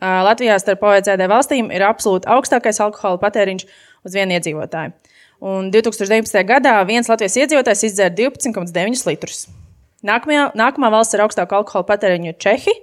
[0.00, 3.64] Uh, Latvijā starp OECD valstīm ir absolūti augstākais alkohola patēriņš
[4.06, 4.92] uz vienu iedzīvotāju.
[5.40, 6.42] Un 2019.
[6.48, 9.46] gadā viens Latvijas iedzīvotājs izdzēra 12,9 litrus.
[10.04, 12.74] Nākamajā, nākamā valsts ar augstāku alkohola patēriņu ir Čehi,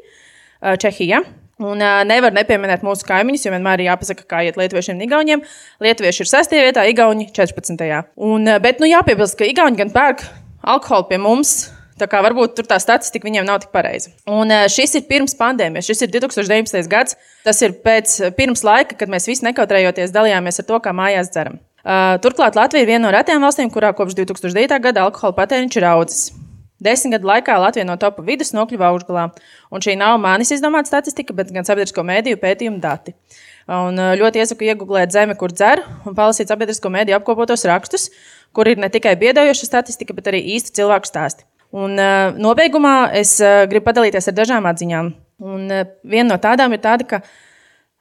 [0.82, 1.22] Čehija.
[1.58, 5.42] Un uh, nevar nepieminēt mūsu kaimiņus, jo vienmēr ir jāpasaka, kā iet lietuviešiem un igauniem.
[5.82, 6.54] Lietuvieši ir 6.
[6.54, 7.82] vietā, igauni 14.
[8.14, 10.22] Un, uh, bet nu, jāpiebilst, ka igauni gan pērk
[10.62, 11.56] alkoholu pie mums.
[11.98, 14.12] Tā kā varbūt tur tā statistika viņiem nav tik pareiza.
[14.30, 16.86] Un šis ir pirms pandēmijas, šis ir 2019.
[16.92, 17.18] gads.
[17.42, 21.58] Tas ir pēc pirms laika, kad mēs visi nekautrējoties dalījāmies ar to, kā mājās dzeram.
[21.88, 24.76] Uh, turklāt Latvija ir viena no retajām valstīm, kurā kopš 2009.
[24.84, 26.24] gada alkohola patēriņš ir audzis.
[26.84, 29.24] Desmit gadu laikā Latvija no topa vidus nokļuva augšgalā.
[29.72, 33.16] Un šī nav manis izdomāta statistika, bet gan sabiedrisko mēdīju pētījuma dati.
[33.72, 38.10] Un ļoti iesaku iegūt zemi, kur dzer, un palasīt sabiedrisko mēdīju apkopotos rakstus,
[38.52, 41.48] kur ir ne tikai biedējoša statistika, bet arī īsti cilvēku stāsti.
[41.72, 43.38] Un, uh, nobeigumā es
[43.72, 45.16] gribu padalīties ar dažām atziņām.
[45.48, 45.68] Un,
[46.04, 47.24] viena no tādām ir tāda, ka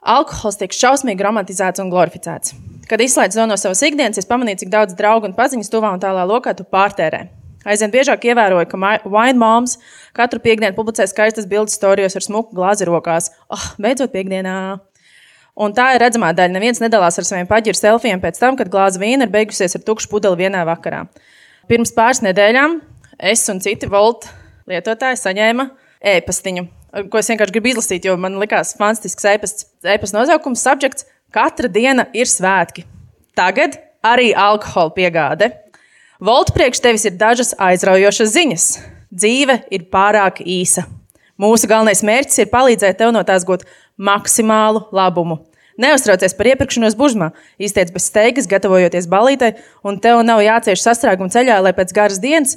[0.06, 2.54] alkohols tiek šausmīgi romantizēts un glorificēts.
[2.86, 6.02] Kad izslēdz to no savas ikdienas, es pamanīju, cik daudz draugu un paziņas tuvā un
[6.02, 7.24] tālā lokā tu pārtērē.
[7.66, 8.78] Aizvien biežāk ievēroju, ka
[9.10, 9.74] Wine Moms
[10.14, 13.32] katru piekdienu publicē skaistas bildes storijos ar smuku glāzi rokās.
[13.50, 14.54] Oh, beidzot, piekdienā!
[15.56, 16.52] Un tā ir redzamā daļa.
[16.54, 20.10] Neviens nedalās ar saviem paģiru selfijiem pēc tam, kad glāze vīna ir beigusies ar tukšu
[20.12, 21.06] pudeli vienā vakarā.
[21.66, 22.78] Pirms pāris nedēļām
[23.32, 24.28] es un citi Volt
[24.70, 25.66] lietotāji saņēma
[26.12, 26.66] e-pastiņu,
[27.10, 29.26] ko es vienkārši gribu izlasīt, jo man likās fantastisks.
[29.26, 32.84] E-pasta nosaukums- subjekts Katra diena ir svētki.
[33.36, 35.50] Tagad arī alkohola piegāde.
[36.20, 38.78] Volt priekš tevis ir dažas aizraujošas ziņas.
[39.12, 40.86] Dzīve ir pārāk īsa.
[41.36, 43.66] Mūsu galvenais mērķis ir palīdzēt tev no tās gūt
[43.98, 45.42] maksimālu labumu.
[45.76, 51.58] Neuztraucies par iepirkšanos bužmā, izteic bez steigas, gatavojoties balītai, un tev nav jācieš sastrēguma ceļā,
[51.60, 52.56] lai pēc garas dienas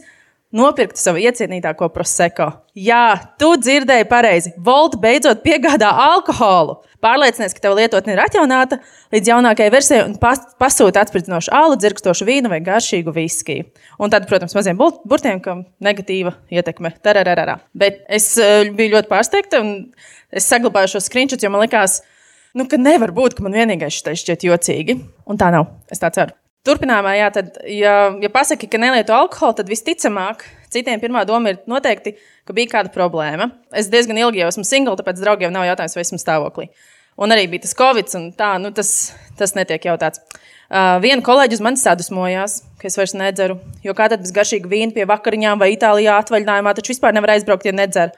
[0.55, 2.49] nopirktu savu iecienītāko proseko.
[2.77, 4.53] Jā, tu dzirdēji pareizi.
[4.65, 6.79] Volt beidzot piegādā alkoholu.
[7.03, 8.79] Pārliecinies, ka tava lietotne ir atjaunāta
[9.13, 13.69] līdz jaunākajai versijai un pas, pasūta atspridzinošu alu, dzirkstošu vīnu vai garšīgu viskiju.
[14.01, 16.95] Un tad, protams, maziem burtiem, kam negatīva ietekme.
[17.05, 17.59] Tarararā.
[17.77, 19.73] Bet es uh, biju ļoti pārsteigta un
[20.33, 22.01] es saglabāju šo screenshot, jo man likās,
[22.57, 24.99] nu, ka nevar būt, ka man vienīgais šis šķiet jocīgi.
[25.29, 25.69] Un tā nav.
[25.93, 26.38] Es tā ceru.
[26.67, 30.43] Turpinājumā, jā, tad, ja, ja pasaki, ka nelieto alkoholu, tad visticamāk,
[30.73, 32.17] citiem pirmā doma ir noteikti,
[32.47, 33.47] ka bija kāda problēma.
[33.71, 36.67] Es diezgan ilgi jau esmu single, tāpēc draugiem nav jautājums, vai esmu stāvoklī.
[37.19, 38.91] Un arī bija tas covid, un tā, nu, tas,
[39.39, 40.21] tas netiek jautāts.
[40.69, 43.57] Uh, viena kolēģi uz mani sadusmojās, ka es vairs nedzeru.
[43.83, 47.65] Jo kā tad bez garšīga vīna pie vakariņām vai Itālijā atvaļinājumā, taču vispār nevar aizbraukt,
[47.65, 48.13] ja nedzer.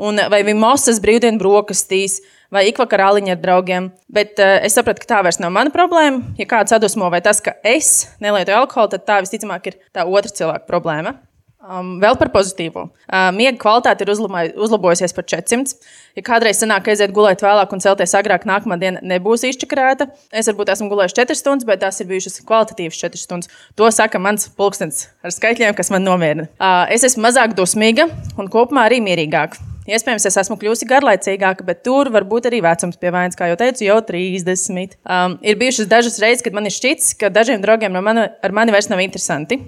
[0.00, 2.20] Un, vai Vimosas brīvdienu brokastīs,
[2.52, 3.90] vai ikvakar aliņa ar draugiem.
[4.08, 6.34] Bet uh, es sapratu, ka tā vairs nav mana problēma.
[6.40, 10.32] Ja kāds sadusmo vai tas, ka es nelietoju alkoholu, tad tā visticamāk ir tā otra
[10.32, 11.18] cilvēka problēma.
[11.60, 12.86] Um, vēl par pozitīvo.
[13.04, 15.76] Uh, miega kvalitāte ir uzlabojusies par 400.
[16.16, 20.08] Ja kādreiz sanāk, ka aiziet gulēt vēlāk un celties agrāk, nākamā diena nebūs izčakarēta.
[20.32, 23.52] Es varbūt esmu gulējis 4 stundas, bet tās ir bijušas kvalitatīvas 4 stundas.
[23.76, 26.48] To saka mans pulkstenis ar skaitļiem, kas man nomierina.
[26.56, 28.08] Uh, es esmu mazāk dusmīga
[28.40, 29.69] un kopumā arī mierīgāka.
[29.90, 33.82] Iespējams, es esmu kļuvusi garlaicīgāka, bet tur varbūt arī vecums pie vainas, kā jau teicu,
[33.88, 34.94] jau 30.
[35.02, 38.54] Um, ir bijušas dažas reizes, kad man ir šķits, ka dažiem draugiem no mani, ar
[38.54, 39.58] mani vairs nav interesanti.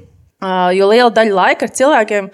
[0.42, 2.30] Uh, jo liela daļa laika ar cilvēkiem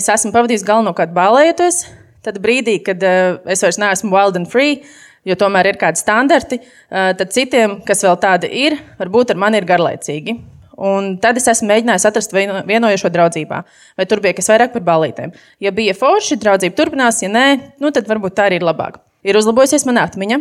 [0.00, 1.84] es esmu pavadījis galvenokārt bālējoties.
[2.26, 4.80] Tad brīdī, kad uh, es vairs neesmu wild and free,
[5.26, 9.62] jo tomēr ir kādi standarti, uh, tad citiem, kas vēl tādi ir, varbūt ar mani
[9.62, 10.40] ir garlaicīgi.
[10.80, 13.58] Un tad es esmu mēģinājis atrast vienojošo draudzībā.
[14.00, 15.34] Vai tur bija kas vairāk par balītēm?
[15.60, 17.44] Ja bija forši, draudzība turpinās, ja nē,
[17.84, 18.96] nu, tad varbūt tā arī ir labāk.
[19.26, 20.40] Ir uzlabojusies mana atmiņa.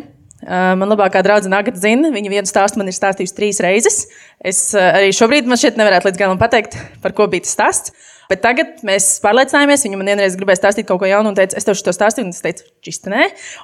[0.80, 4.06] Man labākā draudzene Agata zina, viņa vienu stāstu man ir stāstījusi trīs reizes.
[4.40, 7.92] Es arī šobrīd man šķiet nevarētu līdz galam pateikt, par ko bija tas stāsts.
[8.30, 11.66] Bet tagad mēs pārliecinājāmies, viņa man vienreiz gribēja stāstīt kaut ko jaunu, un teica, es
[11.66, 13.24] tev šo stāstīju, un es teicu, čista nē,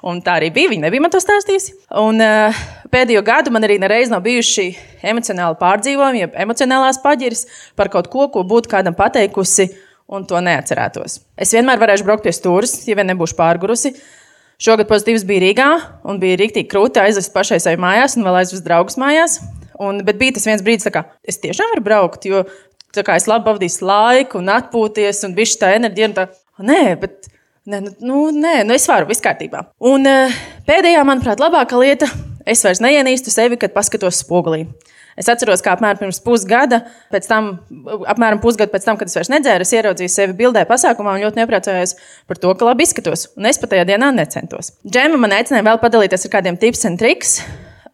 [0.10, 0.72] un tā arī bija.
[0.72, 1.76] Viņa nebija man to stāstījusi.
[2.02, 4.66] Un uh, pēdējo gadu man arī nereiz nav bijuši
[5.06, 7.46] emocionāli pārdzīvojumi, jeb emocionālās paģiras
[7.78, 9.70] par kaut ko, ko būtu kādam pateikusi,
[10.10, 11.20] un to neatcerētos.
[11.38, 13.94] Es vienmēr varēšu braukt pie stūres, ja vien nebūšu pārgurusi.
[14.62, 15.72] Šogad pozitīvs bija Rīgā,
[16.10, 19.42] un bija rīktīgi krūti aizvest pašai savai mājās, un vēl aizvest draugus mājās.
[19.84, 22.46] Un, bet bija tas viens brīdis, kad es tiešām varu braukt, jo
[23.04, 26.12] kā, es labi pavadīju laiku un atpūties, un viss tā enerģija.
[26.16, 26.28] Tā,
[26.64, 27.30] nē, bet
[27.68, 29.66] nē, nu, nu, nē, nu es varu, viss kārtībā.
[29.92, 32.10] Un uh, pēdējā, manuprāt, labākā lieta,
[32.48, 34.68] es vairs neienīstu sevi, kad paskatos spogulī.
[35.16, 36.82] Es atceros, kā apmēram pirms pusgada,
[37.28, 37.54] tam,
[38.12, 41.40] apmēram pusgadu pēc tam, kad es vairs nedzēru, es ieraudzīju sevi bildē pasākumā un ļoti
[41.40, 41.96] nepriecājos
[42.28, 43.30] par to, ka labi izskatos.
[43.40, 44.74] Un es pat tajā dienā necentos.
[44.84, 47.38] Džema man aicināja vēl padalīties ar kādiem tips un triks.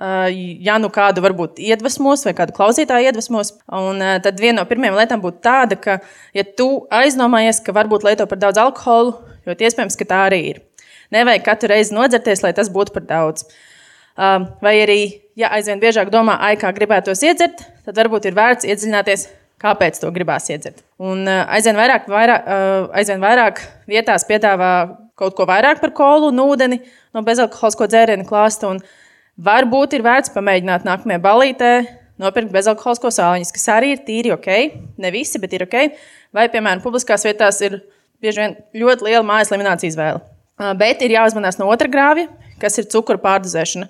[0.01, 0.31] Uh,
[0.65, 4.95] ja nu kādu varbūt iedvesmos, vai kādu klausītāju iedvesmos, un uh, tad viena no pirmajām
[4.97, 5.99] lietām būtu tāda, ka,
[6.33, 10.63] ja tu aizdomājies, ka varbūt lieto par daudz alkohola, ļoti iespējams, ka tā arī ir.
[11.13, 13.45] Nevajag katru reizi nodzerties, lai tas būtu par daudz.
[14.17, 15.01] Uh, vai arī
[15.37, 19.27] ja aizvien biežāk domā, ai, kā gribētos iedzert, tad varbūt ir vērts iedziļināties,
[19.61, 20.81] kāpēc to gribās iedzert.
[20.97, 23.61] Un uh, aizvien vairāk, vairāk, uh, aizvien vairāk
[23.91, 24.71] vietās piedāvā
[25.21, 26.81] kaut ko vairāk par kolu un ūdeni
[27.13, 28.73] no bezalkoholisko dzērienu klāsta.
[29.39, 31.71] Varbūt ir vērts pamēģināt nākamajā balītē
[32.21, 34.49] nopirkt bezalkoholisko sāļņus, kas arī ir tīri ok.
[35.01, 35.77] Ne visi, bet ir ok.
[36.35, 37.79] Vai, piemēram, publiskās vietās ir
[38.21, 40.21] bieži vien ļoti liela mājas liminācijas izvēle.
[40.61, 42.27] Uh, bet ir jāuzmanās no otra grāvja,
[42.61, 43.87] kas ir cukura pārdozēšana.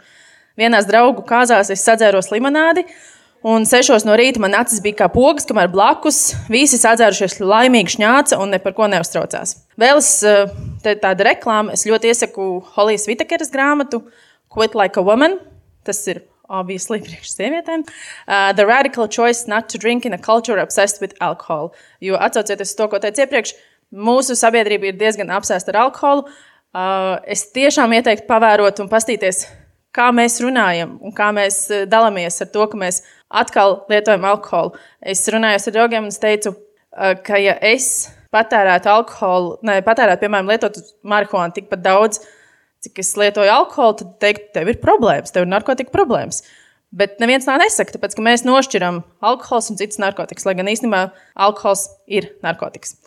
[0.60, 2.86] Vienās draugu kāzās es sadzēros limonādi.
[3.42, 8.38] Un sešos no rīta man acis bija kā pogas, kamēr blakus visi sadzērušies laimīgi šņāca
[8.38, 9.56] un ne par ko neuztraucās.
[9.82, 10.52] Vēl es eh,
[11.02, 14.04] tādu reklāmu, es ļoti iesaku Holijas Vitakeras grāmatu
[14.52, 15.40] Quit Like a Woman.
[15.88, 17.88] Tas ir obviously priekš sievietēm.
[18.28, 21.74] Uh, the radical choice not to drink in a culture obsessed with alcohol.
[22.04, 23.56] Jo atcaucieties to, ko teicu iepriekš,
[23.92, 26.28] mūsu sabiedrība ir diezgan apsēsta ar alkoholu.
[26.72, 29.44] Uh, es tiešām ieteiktu pavērot un pastīties,
[29.96, 33.02] kā mēs runājam un kā mēs e, dalāmies ar to, ka mēs
[33.42, 34.80] atkal lietojam alkoholu.
[35.14, 37.90] Es runāju ar draugiem un teicu, e, ka ja es
[38.32, 42.22] patērētu alkoholu, ne, patērētu, piemēram, lietotu marihuānu tikpat daudz,
[42.86, 46.44] cik es lietoju alkoholu, tad teiktu, tev ir problēmas, tev ir narkotika problēmas.
[46.92, 51.06] Bet neviens tā nesaka, tāpēc ka mēs nošķiram alkohols un citas narkotikas, lai gan īstenībā
[51.40, 52.98] alkohols ir narkotikas.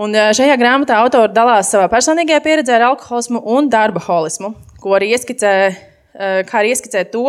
[0.00, 4.96] Un e, šajā grāmatā autori dalās savā personīgajā pieredzē ar alkoholismu un darba holismu, ko
[4.96, 5.52] arī ieskicē
[6.14, 7.22] Eh, kā arī ieskicēt to,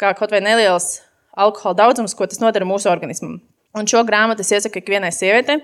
[0.00, 1.00] kā kaut vai neliels
[1.40, 3.38] alkohola daudzums, ko tas nodara mūsu organismam.
[3.76, 5.60] Un šo grāmatu es iesaku ikvienai sievietei,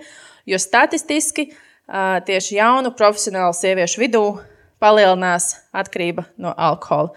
[0.49, 4.25] jo statistiski eh, tieši jaunu profesionālu sieviešu vidū
[4.83, 7.15] palielinās atkarība no alkohola.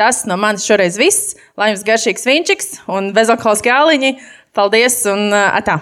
[0.00, 1.34] Tas no manis šoreiz viss.
[1.58, 4.14] Lai jums garšīgs vinčiks un bezalkoholiski āliņi.
[4.56, 5.80] Paldies un uh, atā!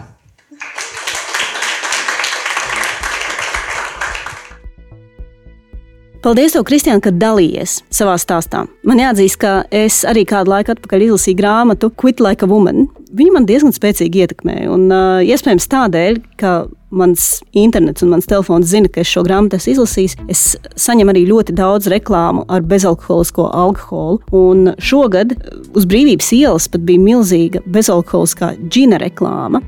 [6.21, 8.67] Paldies, Kristian, ka dalījies savā stāstā.
[8.85, 12.91] Man jāatzīst, ka es arī kādu laiku atpakaļ izlasīju grāmatu Quit Like a Woman.
[13.17, 14.69] Viņa man diezgan spēcīgi ietekmēja.
[14.75, 16.53] Un, uh, iespējams, tādēļ, ka
[16.91, 20.45] mans internets un mans telefons zina, ka es šo grāmatu esmu izlasījis, es
[20.81, 24.21] saņemu arī ļoti daudz reklāmu ar bezalkoholisko alkoholu.
[24.35, 25.37] Un šogad
[25.77, 29.63] uz brīvības ielas pat bija milzīga bezalkoholiskā džina reklāma.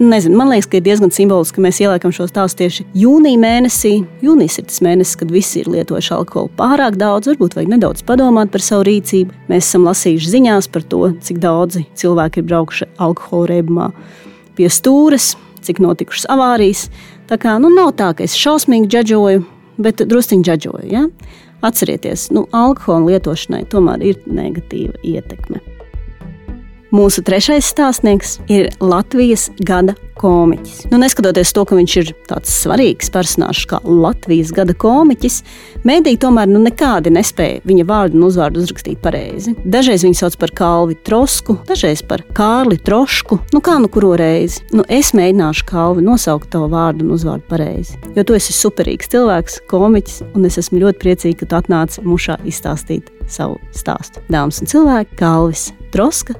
[0.00, 3.90] Nezinu, man liekas, ka ir diezgan simboliski, ka mēs ieliekam šo stāstu tieši jūnija mēnesī.
[4.24, 8.48] Jūnijas ir tas mēnesis, kad visi ir lietojuši alkoholu pārāk daudz, varbūt vajag nedaudz padomāt
[8.54, 9.36] par savu rīcību.
[9.50, 13.90] Mēs esam lasījuši ziņās par to, cik daudzi cilvēki ir braukuši alkohola reibumā
[14.56, 15.34] pie stūres,
[15.66, 16.86] cik notikušas avārijas.
[17.30, 19.44] Tā kā nu, nav tā, ka es šausmīgi džadžoju,
[19.80, 20.86] bet druskuļi džadžoju.
[20.90, 21.06] Ja?
[21.66, 25.60] Atcerieties, nu, alkohola lietošanai tomēr ir negatīva ietekme.
[26.90, 30.88] Mūsu trešais stāstnieks ir Latvijas gada komiķis.
[30.90, 35.36] Nu, neskatoties to, ka viņš ir tāds svarīgs personāžs kā Latvijas gada komiķis,
[35.86, 39.54] mēdī tomēr nu, nekādi nespēja viņa vārdu un uzvārdu uzrakstīt pareizi.
[39.62, 43.38] Dažreiz viņu sauc par Kalvi Trosku, dažreiz par Kārli Trošku.
[43.54, 44.66] Nu, kā nu kuru reizi?
[44.74, 47.96] Nu, es mēģināšu Kalvi nosaukt tavu vārdu un uzvārdu pareizi.
[48.18, 52.40] Jo tu esi superīgs cilvēks, komiķis, un es esmu ļoti priecīga, ka tu atnāci mušā
[52.50, 54.26] izstāstīt savu stāstu.
[54.26, 56.34] Dāmas un cilvēki, Kalvis Troska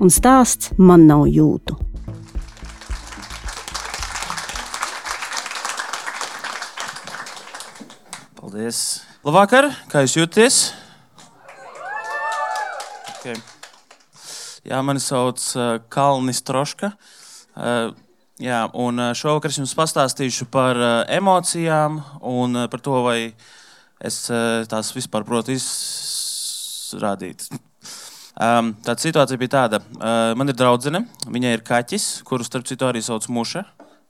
[0.00, 1.76] un stāsts man nav jūtu.
[8.38, 8.80] Paldies!
[9.24, 10.58] Labvakar, kā jūs jūtaties?
[13.14, 13.38] Okay.
[14.68, 16.92] Jā, mani sauc uh, Kalnis Troška.
[17.56, 17.92] Uh,
[18.42, 23.18] jā, un uh, šovakar es jums pastāstīšu par emocijām un par to, vai
[24.04, 24.26] es
[24.68, 27.46] tās vispār protu izrādīt.
[28.34, 32.88] Um, tāda situācija bija tāda, uh, man ir draudzene, viņai ir kaķis, kuru starp citu
[32.88, 33.62] arī sauc Muša.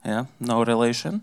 [0.05, 1.19] Ja, no relation.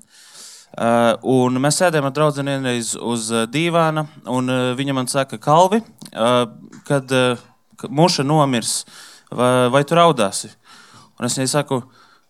[0.72, 5.38] Uh, un mēs sēdējām ar draugu vienreiz uz uh, dīvāna, un uh, viņa man saka,
[5.42, 5.82] Kalvi,
[6.14, 6.46] uh,
[6.88, 7.42] kad uh,
[7.90, 8.84] muša nomirs,
[9.30, 10.50] vai, vai tu raudāsi?
[11.18, 11.82] Un es viņai saku,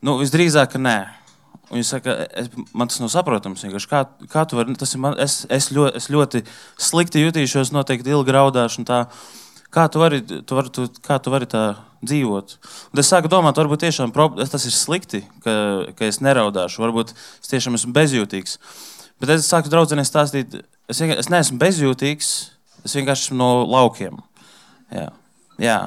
[0.04, 0.96] nu, visdrīzāk, nē.
[1.70, 3.64] Un viņa saka, es, man tas nav saprotams.
[3.88, 6.42] Kā, kā tu vari, man, es, es, ļoti, es ļoti
[6.76, 8.85] slikti jutīšos, noteikti ilgi raudāšu.
[9.72, 11.62] Kā tu vari, tu vari, tu, kā tu vari tā
[12.04, 12.56] dzīvot.
[12.92, 15.54] Un es sāku domāt, varbūt tiešām tas ir slikti, ka,
[15.96, 16.82] ka es neraudāšu.
[16.82, 18.58] Varbūt es tiešām esmu bezjūtīgs.
[19.22, 20.58] Bet es sāku draudzenei stāstīt,
[20.90, 22.30] es, es neesmu bezjūtīgs,
[22.85, 24.18] es vienkārši esmu no laukiem.
[24.92, 25.06] Jā.
[25.62, 25.78] Jā.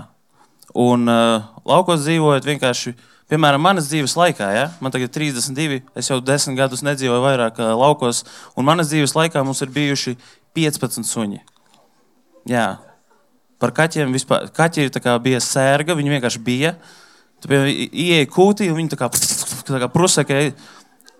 [0.76, 2.96] Un uh, laukos dzīvojot vienkārši.
[3.30, 4.66] Piemēram, manas dzīves laikā, ja?
[4.86, 8.22] man tagad ir 32, es jau desmit gadus nedzīvoju vairāk uh, laukos,
[8.54, 10.14] un manas dzīves laikā mums ir bijuši
[10.54, 11.42] 15 suņi.
[12.46, 12.68] Jā,
[13.60, 14.50] par kaķiem vispār.
[14.56, 14.90] Kaķi
[15.24, 16.76] bija sērga, viņi vienkārši bija.
[17.44, 19.10] Tu ieeji kūtī, un viņi tā kā,
[19.68, 20.40] tā kā prusakē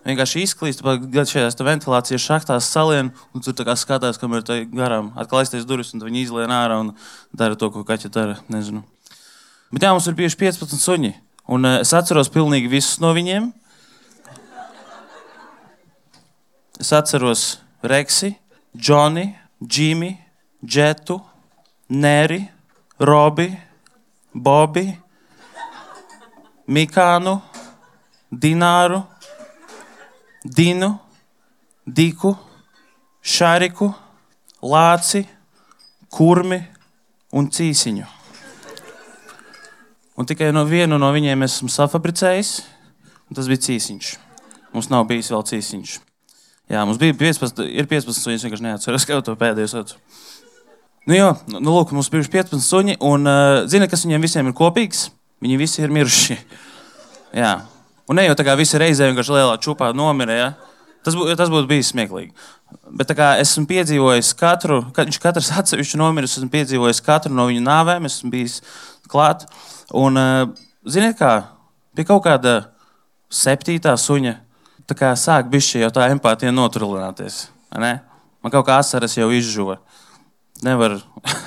[0.06, 5.66] vienkārši izklīst, gan šajās ventilācijas šachtās salien, un tur skatās, kamēr tā garām atkal aiztais
[5.66, 6.94] durvis, un viņi izlien ārā un
[7.34, 8.38] dara to, ko kaķi dara.
[8.54, 8.84] Nezinu.
[9.74, 11.14] Bet jā, mums ir bijuši 15 suņi,
[11.52, 13.50] un es atceros pilnīgi visus no viņiem.
[16.82, 18.36] Es atceros Reksi,
[18.78, 19.30] Džoni,
[19.64, 20.12] Džimi,
[20.66, 21.22] Džetu,
[21.90, 22.40] Neri,
[23.00, 23.50] Robi,
[24.34, 24.88] Bobi,
[26.68, 27.42] Mikānu,
[28.32, 29.04] Dināru,
[30.44, 31.00] Dinu,
[31.86, 32.34] Diku,
[33.22, 33.92] Šariku,
[34.66, 35.26] Lāci,
[36.10, 36.60] Kurmi
[37.34, 38.08] un Cīsiņu.
[40.16, 42.52] Un tikai no vienu no viņiem esmu safabricējis,
[43.30, 44.12] un tas bija cīsiņš.
[44.74, 45.98] Mums nav bijis vēl cīsiņš.
[46.72, 50.00] Jā, mums bija 15, ir 15, un es vienkārši neatceros, kā to pēdējo saucu.
[51.06, 54.48] Nu, jā, nu, nu, lūk, mums bija 15 suņi, un uh, zini, kas viņiem visiem
[54.50, 55.12] ir kopīgs?
[55.44, 56.38] Viņi visi ir miruši.
[57.44, 57.52] jā.
[58.10, 60.38] Un ne jau tā kā visi reizē vienkārši lielā čūpā nomira.
[60.38, 60.48] Ja?
[61.06, 62.34] Tas, bū, tas būtu bijis smieklīgi.
[62.98, 67.62] Bet kā, esmu piedzīvojis katru, kad viņš katrs atsevišķi nomiris, esmu piedzīvojis katru no viņu
[67.68, 68.56] nāvēm, esmu bijis
[69.12, 69.46] klāt.
[69.94, 71.36] Un, uh, ziniet, kā
[71.94, 72.56] pie kaut kāda
[73.30, 74.40] septītā suņa,
[74.90, 77.44] tā kā sāk bišķi jau tā empātija noturlināties.
[77.78, 79.78] Man kaut kā asaras jau izžuva
[80.64, 81.00] nevar,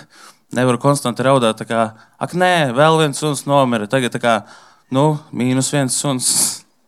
[0.56, 1.62] nevar konstanti raudāt.
[1.68, 1.90] Kā,
[2.20, 3.88] ak, nē, vēl viens suns nomira.
[3.90, 4.38] Tagad tā kā,
[4.94, 6.30] nu, mīnus viens suns.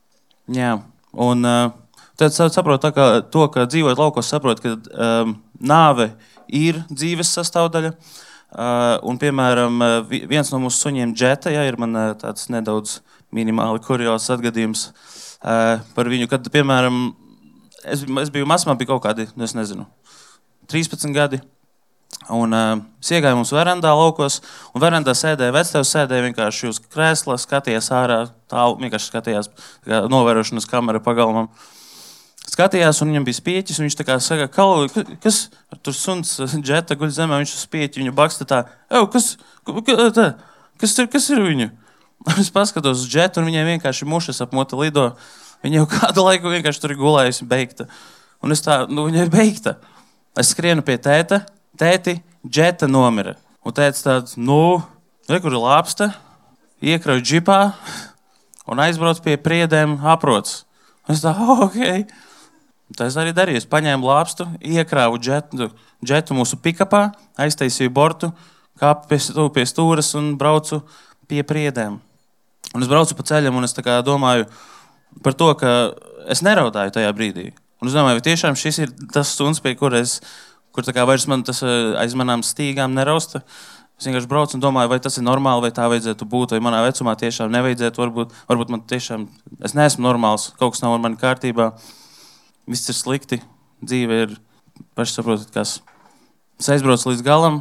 [0.60, 0.78] Jā.
[1.10, 1.70] Un uh,
[2.18, 6.10] tad saprotu, ka to, ka dzīvojot laukos, saprotu, ka um, nāve
[6.46, 7.94] ir dzīves sastāvdaļa.
[8.50, 9.78] Uh, un, piemēram,
[10.10, 12.98] viens no mūsu suņiem, Džeta, ja, ir man uh, tāds nedaudz
[13.34, 16.26] minimāli kurjos atgadījums uh, par viņu.
[16.30, 16.98] Kad, piemēram,
[17.84, 19.86] es, es biju mazs, man bija kaut kādi, nu, es nezinu,
[20.70, 21.40] 13 gadi.
[22.28, 24.38] Un uh, iegāja mums verandā laukos,
[24.74, 28.18] un verandā sēdēja vectēvs, sēdēja vienkārši uz krēsla, skatījās ārā,
[28.50, 29.48] tālu, vienkārši skatījās
[29.86, 31.48] kā novērošanas kamera pagalmam.
[32.50, 34.88] Skatījās, un viņam bija spieķis, un viņš tā kā saka, Kalu,
[35.22, 35.42] kas
[35.86, 38.62] tur suns, džeta guļ zemē, viņš uz spieķi viņu baksta tā,
[39.12, 39.32] kas,
[39.64, 40.26] tā,
[40.80, 41.70] kas, ir, kas ir viņu?
[42.40, 45.06] Es paskatos uz džetu, un viņai vienkārši mušas ap moti lido.
[45.64, 47.86] Viņa jau kādu laiku vienkārši tur gulējusi, beigta.
[48.44, 49.78] Un es tā, nu, viņa ir beigta.
[50.36, 51.42] Es skrienu pie tēta,
[51.80, 53.36] tēti, džeta nomira.
[53.64, 54.80] Un tēvs tāds, nu,
[55.28, 56.12] kur ir lāpsta,
[56.80, 57.60] iekrauj džipā
[58.70, 60.64] un aizbrauc pie priedēm, aprots.
[61.10, 62.06] Es tā, oh, ok.
[62.98, 63.60] Tas arī darīju.
[63.62, 65.70] Es paņēmu lāpstu, iekrāvu džetu,
[66.02, 68.32] džetu mūsu pikapā, aiztaisīju bortu,
[68.80, 69.20] kāpu pie,
[69.54, 70.80] pie stūres un braucu
[71.30, 72.00] pie priedēm.
[72.74, 73.74] Un es braucu pa ceļam, un es
[74.06, 74.46] domāju
[75.24, 75.74] par to, ka
[76.30, 77.50] es neraudāju tajā brīdī.
[77.80, 80.20] Un es domāju, vai tiešām šis ir tas suns, pie kuras es
[80.74, 83.42] kur tā kā vairs man tas eh, aiz manām stīgām nerausta.
[84.00, 86.78] Es vienkārši braucu un domāju, vai tas ir normāli, vai tā vajadzētu būt, vai manā
[86.86, 88.00] vecumā tiešām nevajadzētu.
[88.00, 89.26] Varbūt, varbūt man tiešām,
[89.66, 91.66] es neesmu normāls, kaut kas nav ar mani kārtībā,
[92.70, 93.42] viss ir slikti,
[93.84, 94.32] dzīve ir
[94.96, 95.74] pašsaprotat, kas.
[96.56, 97.60] Es aizbraucu līdz galam,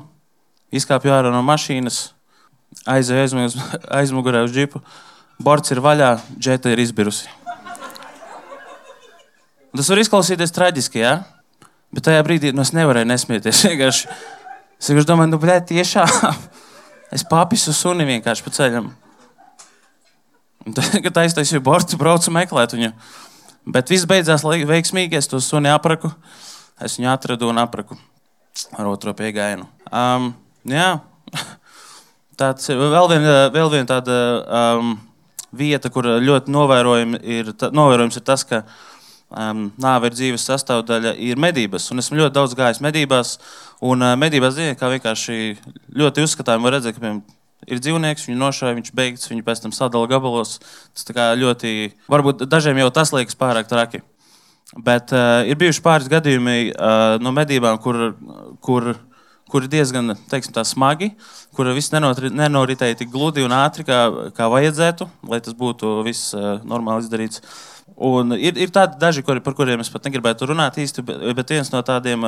[0.71, 2.13] izkāpu ārā no mašīnas,
[2.87, 3.49] aizēju
[3.99, 4.79] aizmugurē uz džipu,
[5.43, 7.27] borts ir vaļā, džeta ir izbirusi.
[9.75, 11.11] Tas var izklausīties traģiski, jā?
[11.19, 11.38] Ja?
[11.95, 13.63] Bet tajā brīdī nu, es nevarēju nesmieties.
[13.69, 14.09] Vienkārši,
[14.79, 16.09] es vienkārši domāju, nu, blēd, tiešām.
[17.09, 18.91] Es papisu suni vienkārši pa ceļam.
[21.01, 22.91] Kad aiztaisīju bortu, braucu meklēt viņu.
[23.65, 25.17] Bet viss beidzās veiksmīgi.
[25.17, 26.11] Es to suni apraku.
[26.77, 27.97] Es viņu atradu un apraku
[28.77, 29.65] ar otro piegājienu.
[29.89, 30.31] Um,
[30.69, 30.99] jā,
[32.39, 34.93] tāds vēl viena vēl vien tāda um,
[35.55, 38.63] vieta, kur ļoti novērojams ir, novērojams ir tas, ka
[39.29, 41.89] um, nāve ir dzīves sastāvdaļa, ir medības.
[41.93, 43.35] Un esmu ļoti daudz gājis medībās.
[43.85, 45.57] Un uh, medībās ziniet, kā vienkārši
[46.01, 47.23] ļoti uzskatām, var redzēt, ka piemēram,
[47.69, 50.57] ir dzīvnieks, viņu nošāva, viņš beigts, viņu pēc tam sadala gabalos.
[50.97, 51.09] Tas
[51.39, 54.03] ļoti, varbūt dažiem jau tas liekas pārāk traki.
[54.77, 58.11] Bet uh, ir bijuši pāris gadījumi uh, no medībām, kur,
[58.61, 58.91] kur,
[59.51, 61.11] kur ir diezgan teiksim, smagi,
[61.57, 63.99] kur viss nenoritēja tik gludi un ātri, kā,
[64.37, 66.35] kā vajadzētu, lai tas būtu viss
[66.67, 67.43] normāli izdarīts.
[67.99, 71.03] Un ir, ir tādi daži, kuri, par kuriem es pat negribētu runāt īsti,
[71.35, 72.23] bet, viens no tādiem,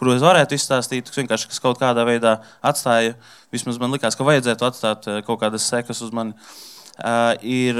[0.00, 3.14] kurus es varētu izstāstīt, kas kaut kādā veidā atstāja,
[3.54, 6.34] vismaz man likās, ka vajadzētu atstāt kaut kādas sekas uz mani,
[7.46, 7.78] ir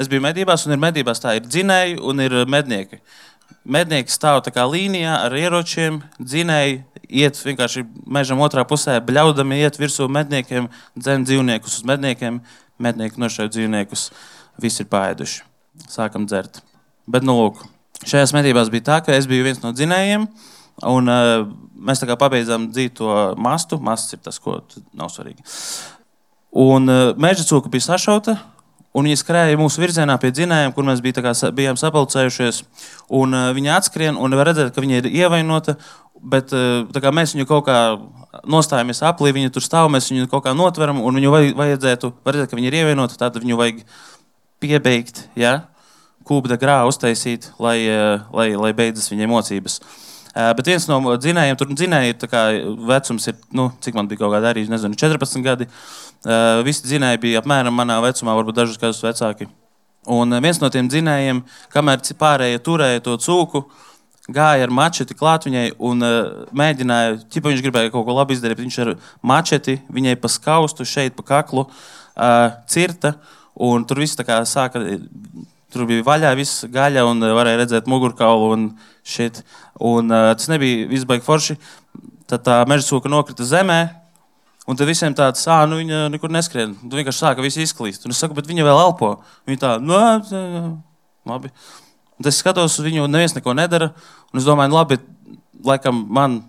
[0.00, 3.00] Es biju medībās, un ir medībās tā, ir dzinēji un ir mednieki.
[3.68, 6.78] Mednieki stāv tā kā līnijā ar ieročiem, dzinēji
[7.10, 12.40] iet vienkārši mežam otrā pusē, bļaudami iet virsū medniekiem, dzen dzīvniekus uz medniekiem,
[12.80, 14.08] mednieki nošauj dzīvniekus,
[14.62, 15.42] visi ir pāēduši.
[15.90, 16.62] Sākam dzert.
[17.10, 17.64] Bet, nu, lūk,
[18.04, 20.28] šajās medībās bija tā, ka es biju viens no dzinējiem,
[20.90, 23.80] un uh, mēs tā kā pabeidzām dzīt to mastu.
[23.82, 24.60] Masts ir tas, ko
[24.96, 25.44] nav svarīgi.
[26.60, 28.38] Un uh, meža cūka bija sašauta,
[28.90, 32.64] Un viņi skrēja mūsu virzienā pie dzinējiem, kur mēs bija, kā, bijām sapulcējušies.
[33.14, 35.76] Un, uh, viņa atskrien un var redzēt, ka viņa ir ievainota.
[36.20, 37.78] Bet uh, mēs viņu kaut kā
[38.50, 42.58] nostājamies aplī, viņa tur stāv, mēs viņu kaut kā notveram, un viņu vajadzētu, redzēt, ka
[42.58, 43.16] viņa ir ievainota.
[43.20, 43.82] Tad viņu vajag
[44.60, 45.62] piebeigt, ja?
[46.30, 49.80] kūpda grāvu uztaisīt, lai, uh, lai, lai beidzas viņa mocības.
[50.30, 54.36] Uh, bet viens no dzinējiem, tur dzinēja, ir vecums, ir, nu, cik man bija kaut
[54.36, 55.66] kāda arī, nezinu, 14 gadi.
[55.66, 59.46] Uh, Uh, visi dzinēji bija apmēram manā vecumā, varbūt dažus gadus vecāki.
[60.12, 61.38] Un viens no tiem dzinējiem,
[61.72, 63.62] kamēr pārējie turēja to cūku,
[64.28, 66.18] gāja ar mačeti klāt viņai un uh,
[66.56, 68.92] mēģināja, ja viņš gribēja kaut ko labi izdarīt, viņš ar
[69.26, 73.16] mačeti viņai pa skaustu, šeit pa kaklu uh, cirta.
[73.60, 74.80] Un tur viss sāka,
[75.72, 78.68] tur bija vaļā, viss gaļa un varēja redzēt mugurkaulu un
[79.04, 79.42] šit.
[79.76, 81.58] Un, uh, tas nebija viss baigi forši.
[82.30, 83.80] Tad tā meža sūka nokrita zemē,
[84.70, 86.76] Un tad visiem tāds, ah, nu viņa nekur neskrien.
[86.78, 88.04] Tu vienkārši sāka visu izklīst.
[88.06, 89.08] Un es saku, bet viņa vēl elpo.
[89.48, 89.96] Viņa tā, nu,
[91.26, 91.50] labi.
[92.20, 93.94] Un es skatos uz viņu, un neviens neko nedara.
[94.36, 94.98] Es domāju, nu, labi,
[95.64, 96.42] laikam man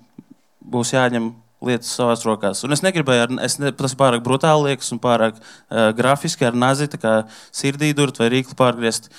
[0.62, 1.32] būs jāņem
[1.64, 2.64] lietas savās rokās.
[2.66, 6.58] Un es negribēju, ar, es ne, tas pārāk brutāli liekas un pārāk uh, grafiski ar
[6.58, 7.22] nazi, kā
[7.56, 9.12] sirdī durt vai rīkli pārgriezt.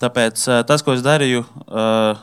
[0.00, 2.22] Tāpēc uh, tas, ko es darīju, uh,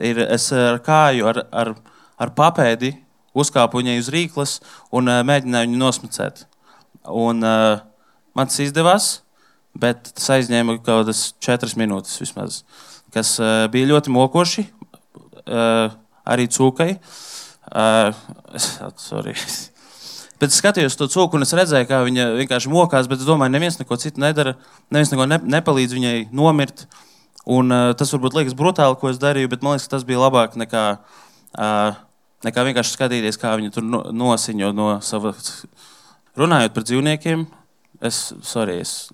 [0.00, 1.74] ir es ar kāju, ar, ar,
[2.16, 2.94] ar papēdi
[3.38, 4.58] uzkāpu viņai uz rīkles
[4.94, 6.44] un uh, mēģināju viņu nosmacēt.
[7.08, 7.82] Un, uh,
[8.38, 9.10] man tas izdevās,
[9.78, 12.62] bet tas aizņēma kaut kādas četras minūtes vismaz,
[13.14, 14.66] kas uh, bija ļoti mokoši.
[15.48, 15.92] Uh,
[16.28, 16.94] arī cūkai.
[17.68, 18.12] Uh,
[19.00, 19.36] sorry.
[20.38, 23.50] Bet es skatījos to cūku, un es redzēju, kā viņa vienkārši mokās, bet es domāju,
[23.50, 24.52] neviens neko citu nedara.
[24.94, 26.84] Neviens neko ne, nepalīdz viņai nomirt.
[27.42, 30.54] Un, uh, tas varbūt liekas brutāli, ko es darīju, bet man liekas, tas bija labāk
[30.60, 31.98] nekā uh,
[32.46, 35.34] nekā vienkārši skatīties, kā viņi tur nosiņo no sava.
[36.38, 37.44] Runājot par dzīvniekiem,
[38.06, 39.08] es, sorry, es,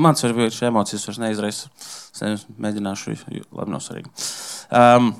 [0.00, 1.70] mans šīs emocijas vairs neizraisa.
[2.14, 3.16] Es mēģināšu,
[3.52, 4.12] labi, nav svarīgi.
[4.74, 5.10] Um,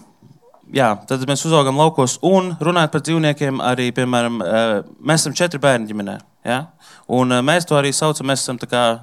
[0.75, 5.61] jā, tad mēs uzaugām laukos un runājot par dzīvniekiem, arī, piemēram, uh, mēs esam četri
[5.63, 6.17] bērni ģimenē.
[6.49, 6.61] Ja?
[7.13, 8.61] Un uh, mēs to arī saucam, mēs esam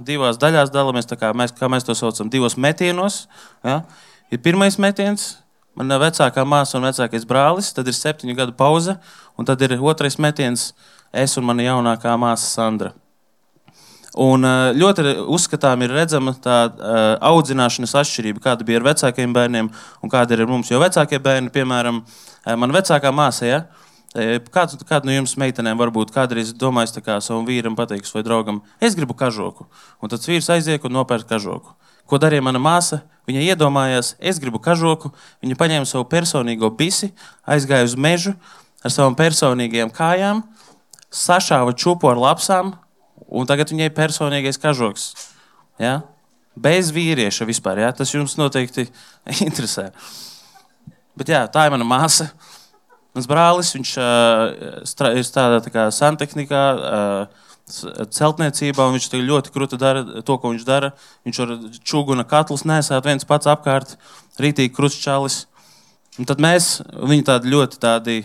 [0.07, 3.27] divās daļās dalāmies, kā mēs, kā mēs to saucam, divos metienos.
[3.67, 3.83] Ja?
[4.31, 5.35] Ir pirmais metiens,
[5.71, 8.97] Mana vecākā māsa un vecākais brālis, tad ir septiņu gadu pauze,
[9.39, 10.71] un tad ir otrais metiens,
[11.15, 12.91] es un mana jaunākā māsa Sandra.
[14.19, 16.97] Un eh, ļoti uzskatām ir redzama tā uh,
[17.31, 20.71] audzināšanas atšķirība, kāda bija ar vecākiem bērniem un kāda ir ar mums.
[20.71, 23.61] Jo vecākie bērni, piemēram, uh, mana vecākā māsa, ja,
[24.51, 29.15] kāds, kāda no jums meitenēm varbūt kādreiz domājis savam vīram, pateiks vai draugam, es gribu
[29.15, 29.69] kažoku.
[30.03, 31.71] Un tad vīrs aiziek un nopērk kažoku.
[32.03, 33.05] Ko darīja mana māsa?
[33.29, 35.13] Viņa iedomājās, es gribu kažoku.
[35.39, 37.13] Viņa paņēma savu personīgo bisi,
[37.47, 38.33] aizgāja uz mežu
[38.83, 40.41] ar savām personīgajām kājām,
[41.07, 42.73] sašāva čūpu ar lapsām,
[43.31, 45.11] un tagad viņai personīgais kažoks.
[45.81, 46.01] Ja?
[46.55, 47.79] Bez vīrieša vispār.
[47.83, 47.91] Ja?
[47.95, 48.87] Tas jums noteikti
[49.47, 49.89] interesē.
[51.17, 52.31] Bet jā, tā ir mana māsa.
[53.11, 54.43] Mans brālis, viņš uh,
[55.17, 56.65] ir strādājis tā santehnikā.
[56.75, 60.91] Uh, celtniecībā, un viņš ļoti krūti dara to, ko viņš dara.
[61.27, 61.53] Viņš ar
[61.87, 63.95] čūguna katlus nesāt viens pats apkārt,
[64.41, 65.45] rītīgi krustčālis.
[66.19, 68.17] Un tad mēs, viņi tādi ļoti tādi,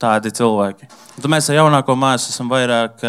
[0.00, 0.88] tādi cilvēki.
[1.16, 3.04] Un tad mēs ar jaunāko māsu esam vairāk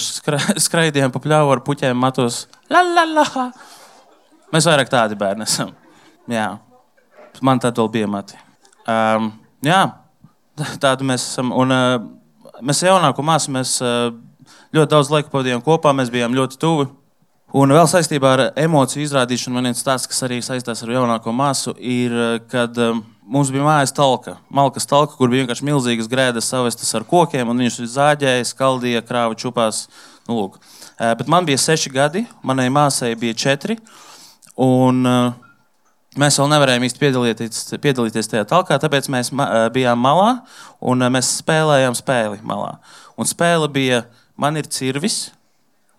[0.00, 2.46] skra, skraidījām pa pļauju ar puķiem matos.
[2.72, 3.50] La, la, la.
[4.54, 5.72] Mēs vairāk tādi bērni esam.
[6.30, 6.56] Jā.
[7.44, 8.38] Man tāda vēl bija mati.
[8.88, 9.32] Um,
[9.64, 9.82] jā,
[10.84, 11.52] tādu mēs esam.
[11.52, 14.14] Un, uh, mēs jaunāko māsu mēs, uh,
[14.72, 16.88] ļoti daudz laika pavadījām kopā, mēs bijām ļoti tuvi.
[17.56, 21.76] Un vēl saistībā ar emociju izrādīšanu, man viens stāsts, kas arī saistās ar jaunāko māsu,
[21.78, 22.16] ir,
[22.50, 27.06] kad um, mums bija mājas talka, malkas talka, kur bija vienkārši milzīgas grēdas savestas ar
[27.08, 29.86] kokiem, un viņus zāģēja, skaldīja, krāva čupās.
[30.26, 30.60] Nu, lūk.
[30.98, 33.78] Bet man bija seši gadi, manai māsai bija četri.
[34.56, 35.04] Un,
[36.16, 39.28] Mēs vēl nevarējām īsti piedalīties, piedalīties tajā talkā, tāpēc mēs
[39.74, 40.30] bijām malā
[40.80, 42.78] un mēs spēlējām spēli malā.
[43.20, 43.98] Un spēle bija,
[44.40, 45.26] man ir cirvis,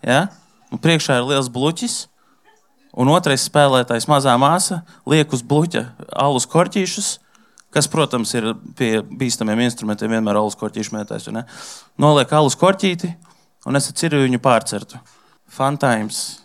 [0.02, 0.24] ja?
[0.74, 2.00] un priekšā ir liels bluķis,
[2.98, 5.84] un otrais spēlētājs, mazā māsa, liek uz bluķa
[6.18, 7.12] alus korķīšus,
[7.74, 11.30] kas, protams, ir pie bīstamiem instrumentiem vienmēr alus korķīšu mētājs.
[12.02, 13.12] Noliek alus korķīti,
[13.70, 15.02] un es cirvi viņu pārcertu.
[15.54, 16.42] Fantāms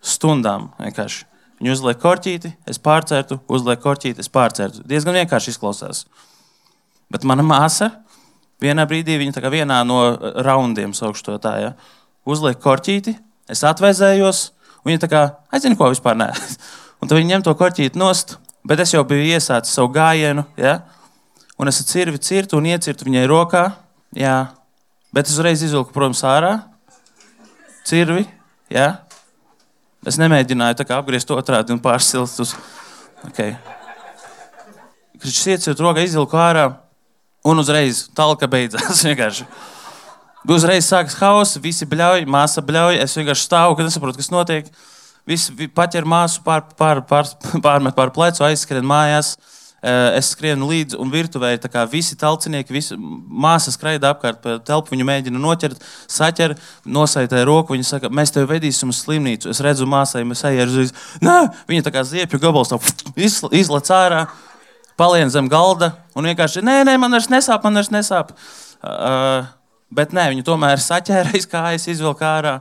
[0.00, 1.26] stundām vienkārši.
[1.60, 4.86] Viņu uzliek korķīti, es pārcērtu, uzliek korķīti, es pārcērtu.
[4.88, 6.06] Diezgan vienkārši izklausās.
[7.12, 7.90] Bet mana māsa
[8.62, 9.98] vienā brīdī, viņa kā vienā no
[10.46, 11.74] raundiem, saukšu to tā, ja,
[12.24, 13.12] uzliek korķīti,
[13.50, 14.46] es atvēzējos,
[14.86, 16.30] viņa tā kā aizina, ko vispār nē.
[17.00, 20.80] Un tad viņa ņem to korķīti nost, bet es jau biju iesācis savu gājienu, ja,
[21.60, 23.62] un es cirvi cirtu un iecirtu viņai rokā,
[24.16, 24.36] jā,
[25.16, 26.58] bet es uzreiz izvilku, protams, ārā
[27.88, 28.26] cirvi,
[28.68, 28.98] ja,
[30.06, 32.54] Es nemēģināju apgriezt otrādi un pārsilt uz.
[33.28, 33.52] Okay.
[35.20, 36.70] Kad šis ieciet rokā, izvilku ārā
[37.44, 39.04] un uzreiz talka beidzās.
[40.48, 42.96] Uzreiz sākas hauss, visi bļauj, māsa bļauj.
[43.02, 44.68] Es vienkārši stāvu, kad nesaprotu, kas notiek.
[45.28, 47.28] Visi paķer māsu, pār, pār, pār,
[47.66, 49.34] pārmet pār plecu, aizskrien mājās.
[49.80, 54.92] Es skrienu līdzi, un virtuvē ir visi talcinieki, visi māsas skraida apkārt pa telpu.
[54.92, 57.72] Viņu mēģina noķert, saķer, nosaitē roku.
[57.76, 59.48] Viņa saka, mēs tevi vedīsim uz slimnīcu.
[59.52, 61.06] Es redzu, māsai, mēs ejam uz viņu.
[61.24, 61.38] Nē,
[61.68, 62.72] viņa tā kā ziepju gabals
[63.60, 64.26] izlaiž ārā,
[65.00, 68.36] palien zem galda un vienkārši, nē, nē, man vairs nesāp, man vairs nesāp.
[68.80, 69.48] Uh,
[69.94, 72.54] bet nē, viņa tomēr saķēra aiz kājas, izvilka ārā,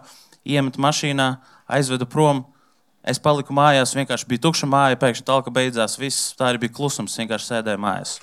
[0.48, 1.30] iemet mašīnā,
[1.70, 2.44] aizveda prom.
[3.06, 5.96] Es paliku mājās, vienkārši bija tukša māja, pēkšņi talka beidzās.
[6.02, 8.18] Viss tā arī bija klusums, vienkārši sēdēju mājās.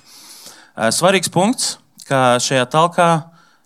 [0.93, 1.77] Svarīgs punkts,
[2.07, 3.09] ka šajā talkā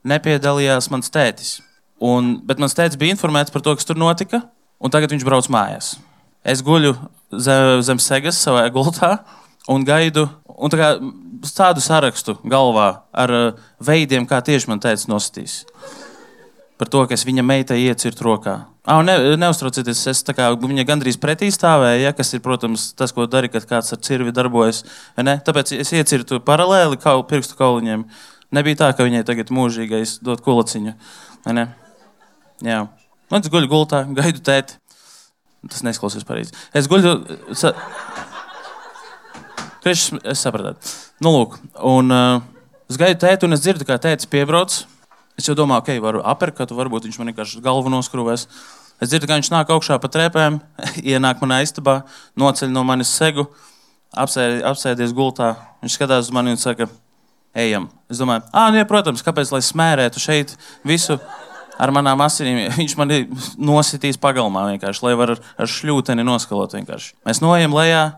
[0.08, 1.60] nepiedalījās mans tētis.
[2.02, 4.42] Un, bet mans tētis bija informēts par to, kas tur notika,
[4.82, 5.94] un tagad viņš brauc mājās.
[6.42, 6.96] Es guļu
[7.38, 9.20] zem, zem segas savā gultā
[9.70, 10.26] un gaidu,
[10.58, 10.96] un kā,
[11.50, 13.36] tādu sarakstu galvā ar
[13.82, 15.64] veidiem, kā tieši man teica, nositīs.
[16.78, 21.20] Par to, ka es viņa meitai iecirtu rokā Ah, ne, neuztraucieties, es kā, viņa gandrīz
[21.22, 24.82] pretī stāvēju, ja, kas ir, protams, tas, ko dara, kad kāds ar cirvi darbojas.
[25.20, 28.08] Tāpēc es iecirtu paralēli kau, pirkstu kauliņiem.
[28.58, 30.96] Nebija tā, ka viņai tagad mūžīgais dod kulaciņu.
[32.66, 32.80] Jā.
[33.30, 34.82] Un es guļu gultā, gaidu tēti.
[35.70, 36.58] Tas neizklausās pareizi.
[36.74, 37.14] Es guļu.
[37.54, 37.76] Sa...
[39.82, 40.78] Krišs, es sapratu.
[41.26, 41.56] Nu, lūk,
[41.90, 42.44] un uh,
[42.92, 44.76] es gaidu tēti, un es dzirdu, kā tētis piebrauc.
[45.40, 48.46] Es jau domāju, ok, varu apakstu, varbūt viņš man vienkārši galvu noskrūvēs.
[49.02, 50.60] Es dzirdu, ka viņš nāk augšā pa trepēm,
[51.16, 52.04] ienāk manā istabā,
[52.38, 53.48] noceļ no manis segu,
[54.14, 55.56] apsēdi, apsēdies gultā.
[55.82, 56.86] Viņš skatās uz mani un saka,
[57.58, 57.90] ejam.
[58.06, 60.54] Es domāju, ah, nu, ja, protams, kāpēc lai smērētu šeit
[60.86, 61.18] visu
[61.82, 62.68] ar manām asinīm?
[62.84, 63.18] Viņš man
[63.58, 67.16] nositīs pagalmā vienkārši, lai var ar, ar šļūteni noskalot vienkārši.
[67.26, 68.12] Mēs noejam lejā,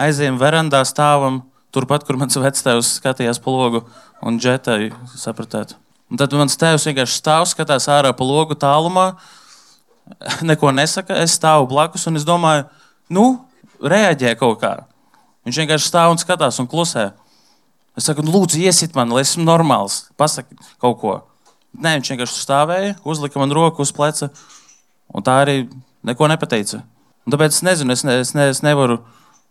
[0.00, 1.42] aizējam verandā, stāvam
[1.74, 3.82] turpat, kur mans vectēvs skatījās pa logu
[4.24, 5.76] un džetai sapratētu.
[6.10, 9.10] Un tad mans tēvs vienkārši stāv, skatās ārā pa logu tālumā,
[10.50, 11.18] neko nesaka.
[11.24, 12.68] Es stāvu blakus un es domāju,
[13.10, 13.26] nu,
[13.82, 14.74] reaģē kaut kā.
[15.46, 17.10] Viņš vienkārši stāv un skatās un klusē.
[17.96, 20.04] Es saku, nu, lūdzu, iesit man, lai esmu normāls.
[20.20, 21.16] Pasaki kaut ko.
[21.76, 24.30] Nē, viņš vienkārši stāvēja, uzlika man roku uz pleca,
[25.12, 25.56] un tā arī
[26.06, 26.80] neko nepateica.
[27.26, 29.00] Un tāpēc es nezinu, es, ne, es, ne, es nevaru,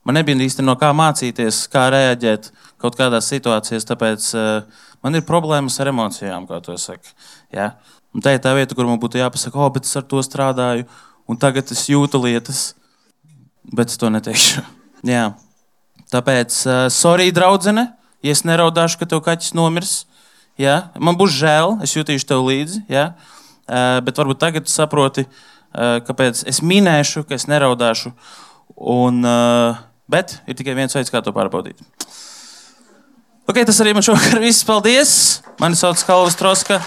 [0.06, 2.52] man nebija īsti no kā mācīties, kā reaģēt
[2.82, 3.88] kaut kādās situācijās.
[3.90, 7.12] Tāpēc uh, Man ir problēmas ar emocijām, kā to saka.
[7.54, 7.76] Ja?
[8.10, 10.88] Un tā ir tā vieta, kur man būtu jāpasaka, oh, bet es ar to strādāju,
[11.30, 12.64] un tagad es jūtu lietas,
[13.70, 14.64] bet es to neteikšu.
[15.14, 15.28] Jā.
[16.10, 17.86] Tāpēc, uh, sorry, draudzene,
[18.26, 19.94] ja es neraudāšu, ka tev kaķis nomirs.
[20.58, 20.88] Ja?
[20.98, 22.82] Man būs žēl, es jutīšu tev līdzi.
[22.90, 23.12] Ja?
[23.70, 28.16] Uh, bet varbūt tagad saproti, uh, kāpēc es minēšu, ka es neraudāšu.
[28.74, 31.80] Un, uh, bet ir tikai viens veids, kā to pārbaudīt.
[33.46, 34.66] Ok, tas arī man šovakar viss.
[34.66, 35.14] Paldies!
[35.62, 36.82] Mani sauc Kalvas Troska.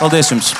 [0.00, 0.54] Paldies jums!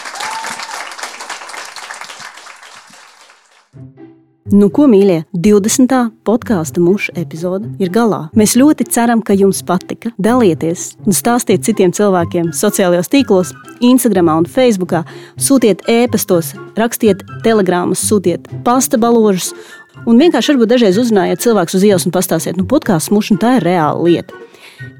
[4.52, 5.92] Nu, ko mīļie, 20.
[6.28, 8.26] podkāstu muša epizode ir galā.
[8.36, 10.10] Mēs ļoti ceram, ka jums patika.
[10.20, 14.92] Dalieties un stāstiet citiem cilvēkiem sociālajos tīklos, Instagram un Facebook.
[15.40, 19.54] Sūtiet ēpastos, rakstiet telegrāmas, sūtiet pasta baložus
[20.02, 23.66] Un vienkārši varbūt dažreiz uzrunājiet cilvēku uz ielas un pastāstiet, nu, podkāsts mušana tā ir
[23.68, 24.38] reāla lieta.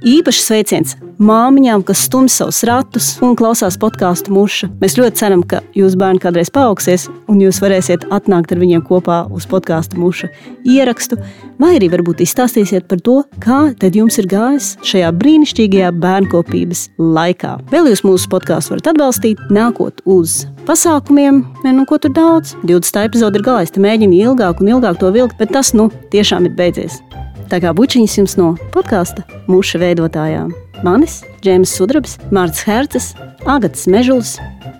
[0.03, 4.69] Īpaši sveiciens māmiņām, kas stumj savus ratus un klausās podkāstu muša.
[4.81, 9.23] Mēs ļoti ceram, ka jūsu bērni kādreiz paaugsies, un jūs varēsiet atnākt ar viņiem kopā
[9.35, 10.31] uz podkāstu muša
[10.69, 11.19] ierakstu,
[11.63, 17.57] vai arī varbūt izstāstīsiet par to, kā tad jums ir gājis šajā brīnišķīgajā bērnkopības laikā.
[17.73, 22.57] Vēl jūs mūsu podkāstu varat atbalstīt, nākot uz pasākumiem, ne, nu, ko tur daudz.
[22.67, 23.05] 20.
[23.07, 26.59] epizode ir galā, es mēģinu ilgāk un ilgāk to vilkt, bet tas nu tiešām ir
[26.59, 27.03] beidzies.
[27.53, 30.55] Tā kā bučiņas jums no podkāsta mūsu veidotājām.
[30.87, 33.09] Manis, Džēmas Sudrabs, Mārcis Herces,
[33.45, 34.39] Agatas Mežulis,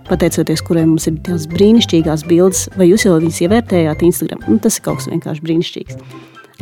[0.09, 4.41] pateicoties kuriem mums ir tās brīnišķīgās bildes, vai jūs jau viņas ievērtējāt Instagram.
[4.49, 6.01] Nu, tas ir kaut kas vienkārši brīnišķīgs.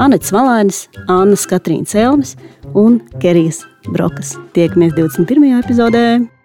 [0.03, 2.35] Anets Valainis, Anna Katrīna Celmes
[2.75, 4.35] un Kerijas Brokas.
[4.59, 5.61] Tiekamies 21.
[5.63, 6.40] epizodē!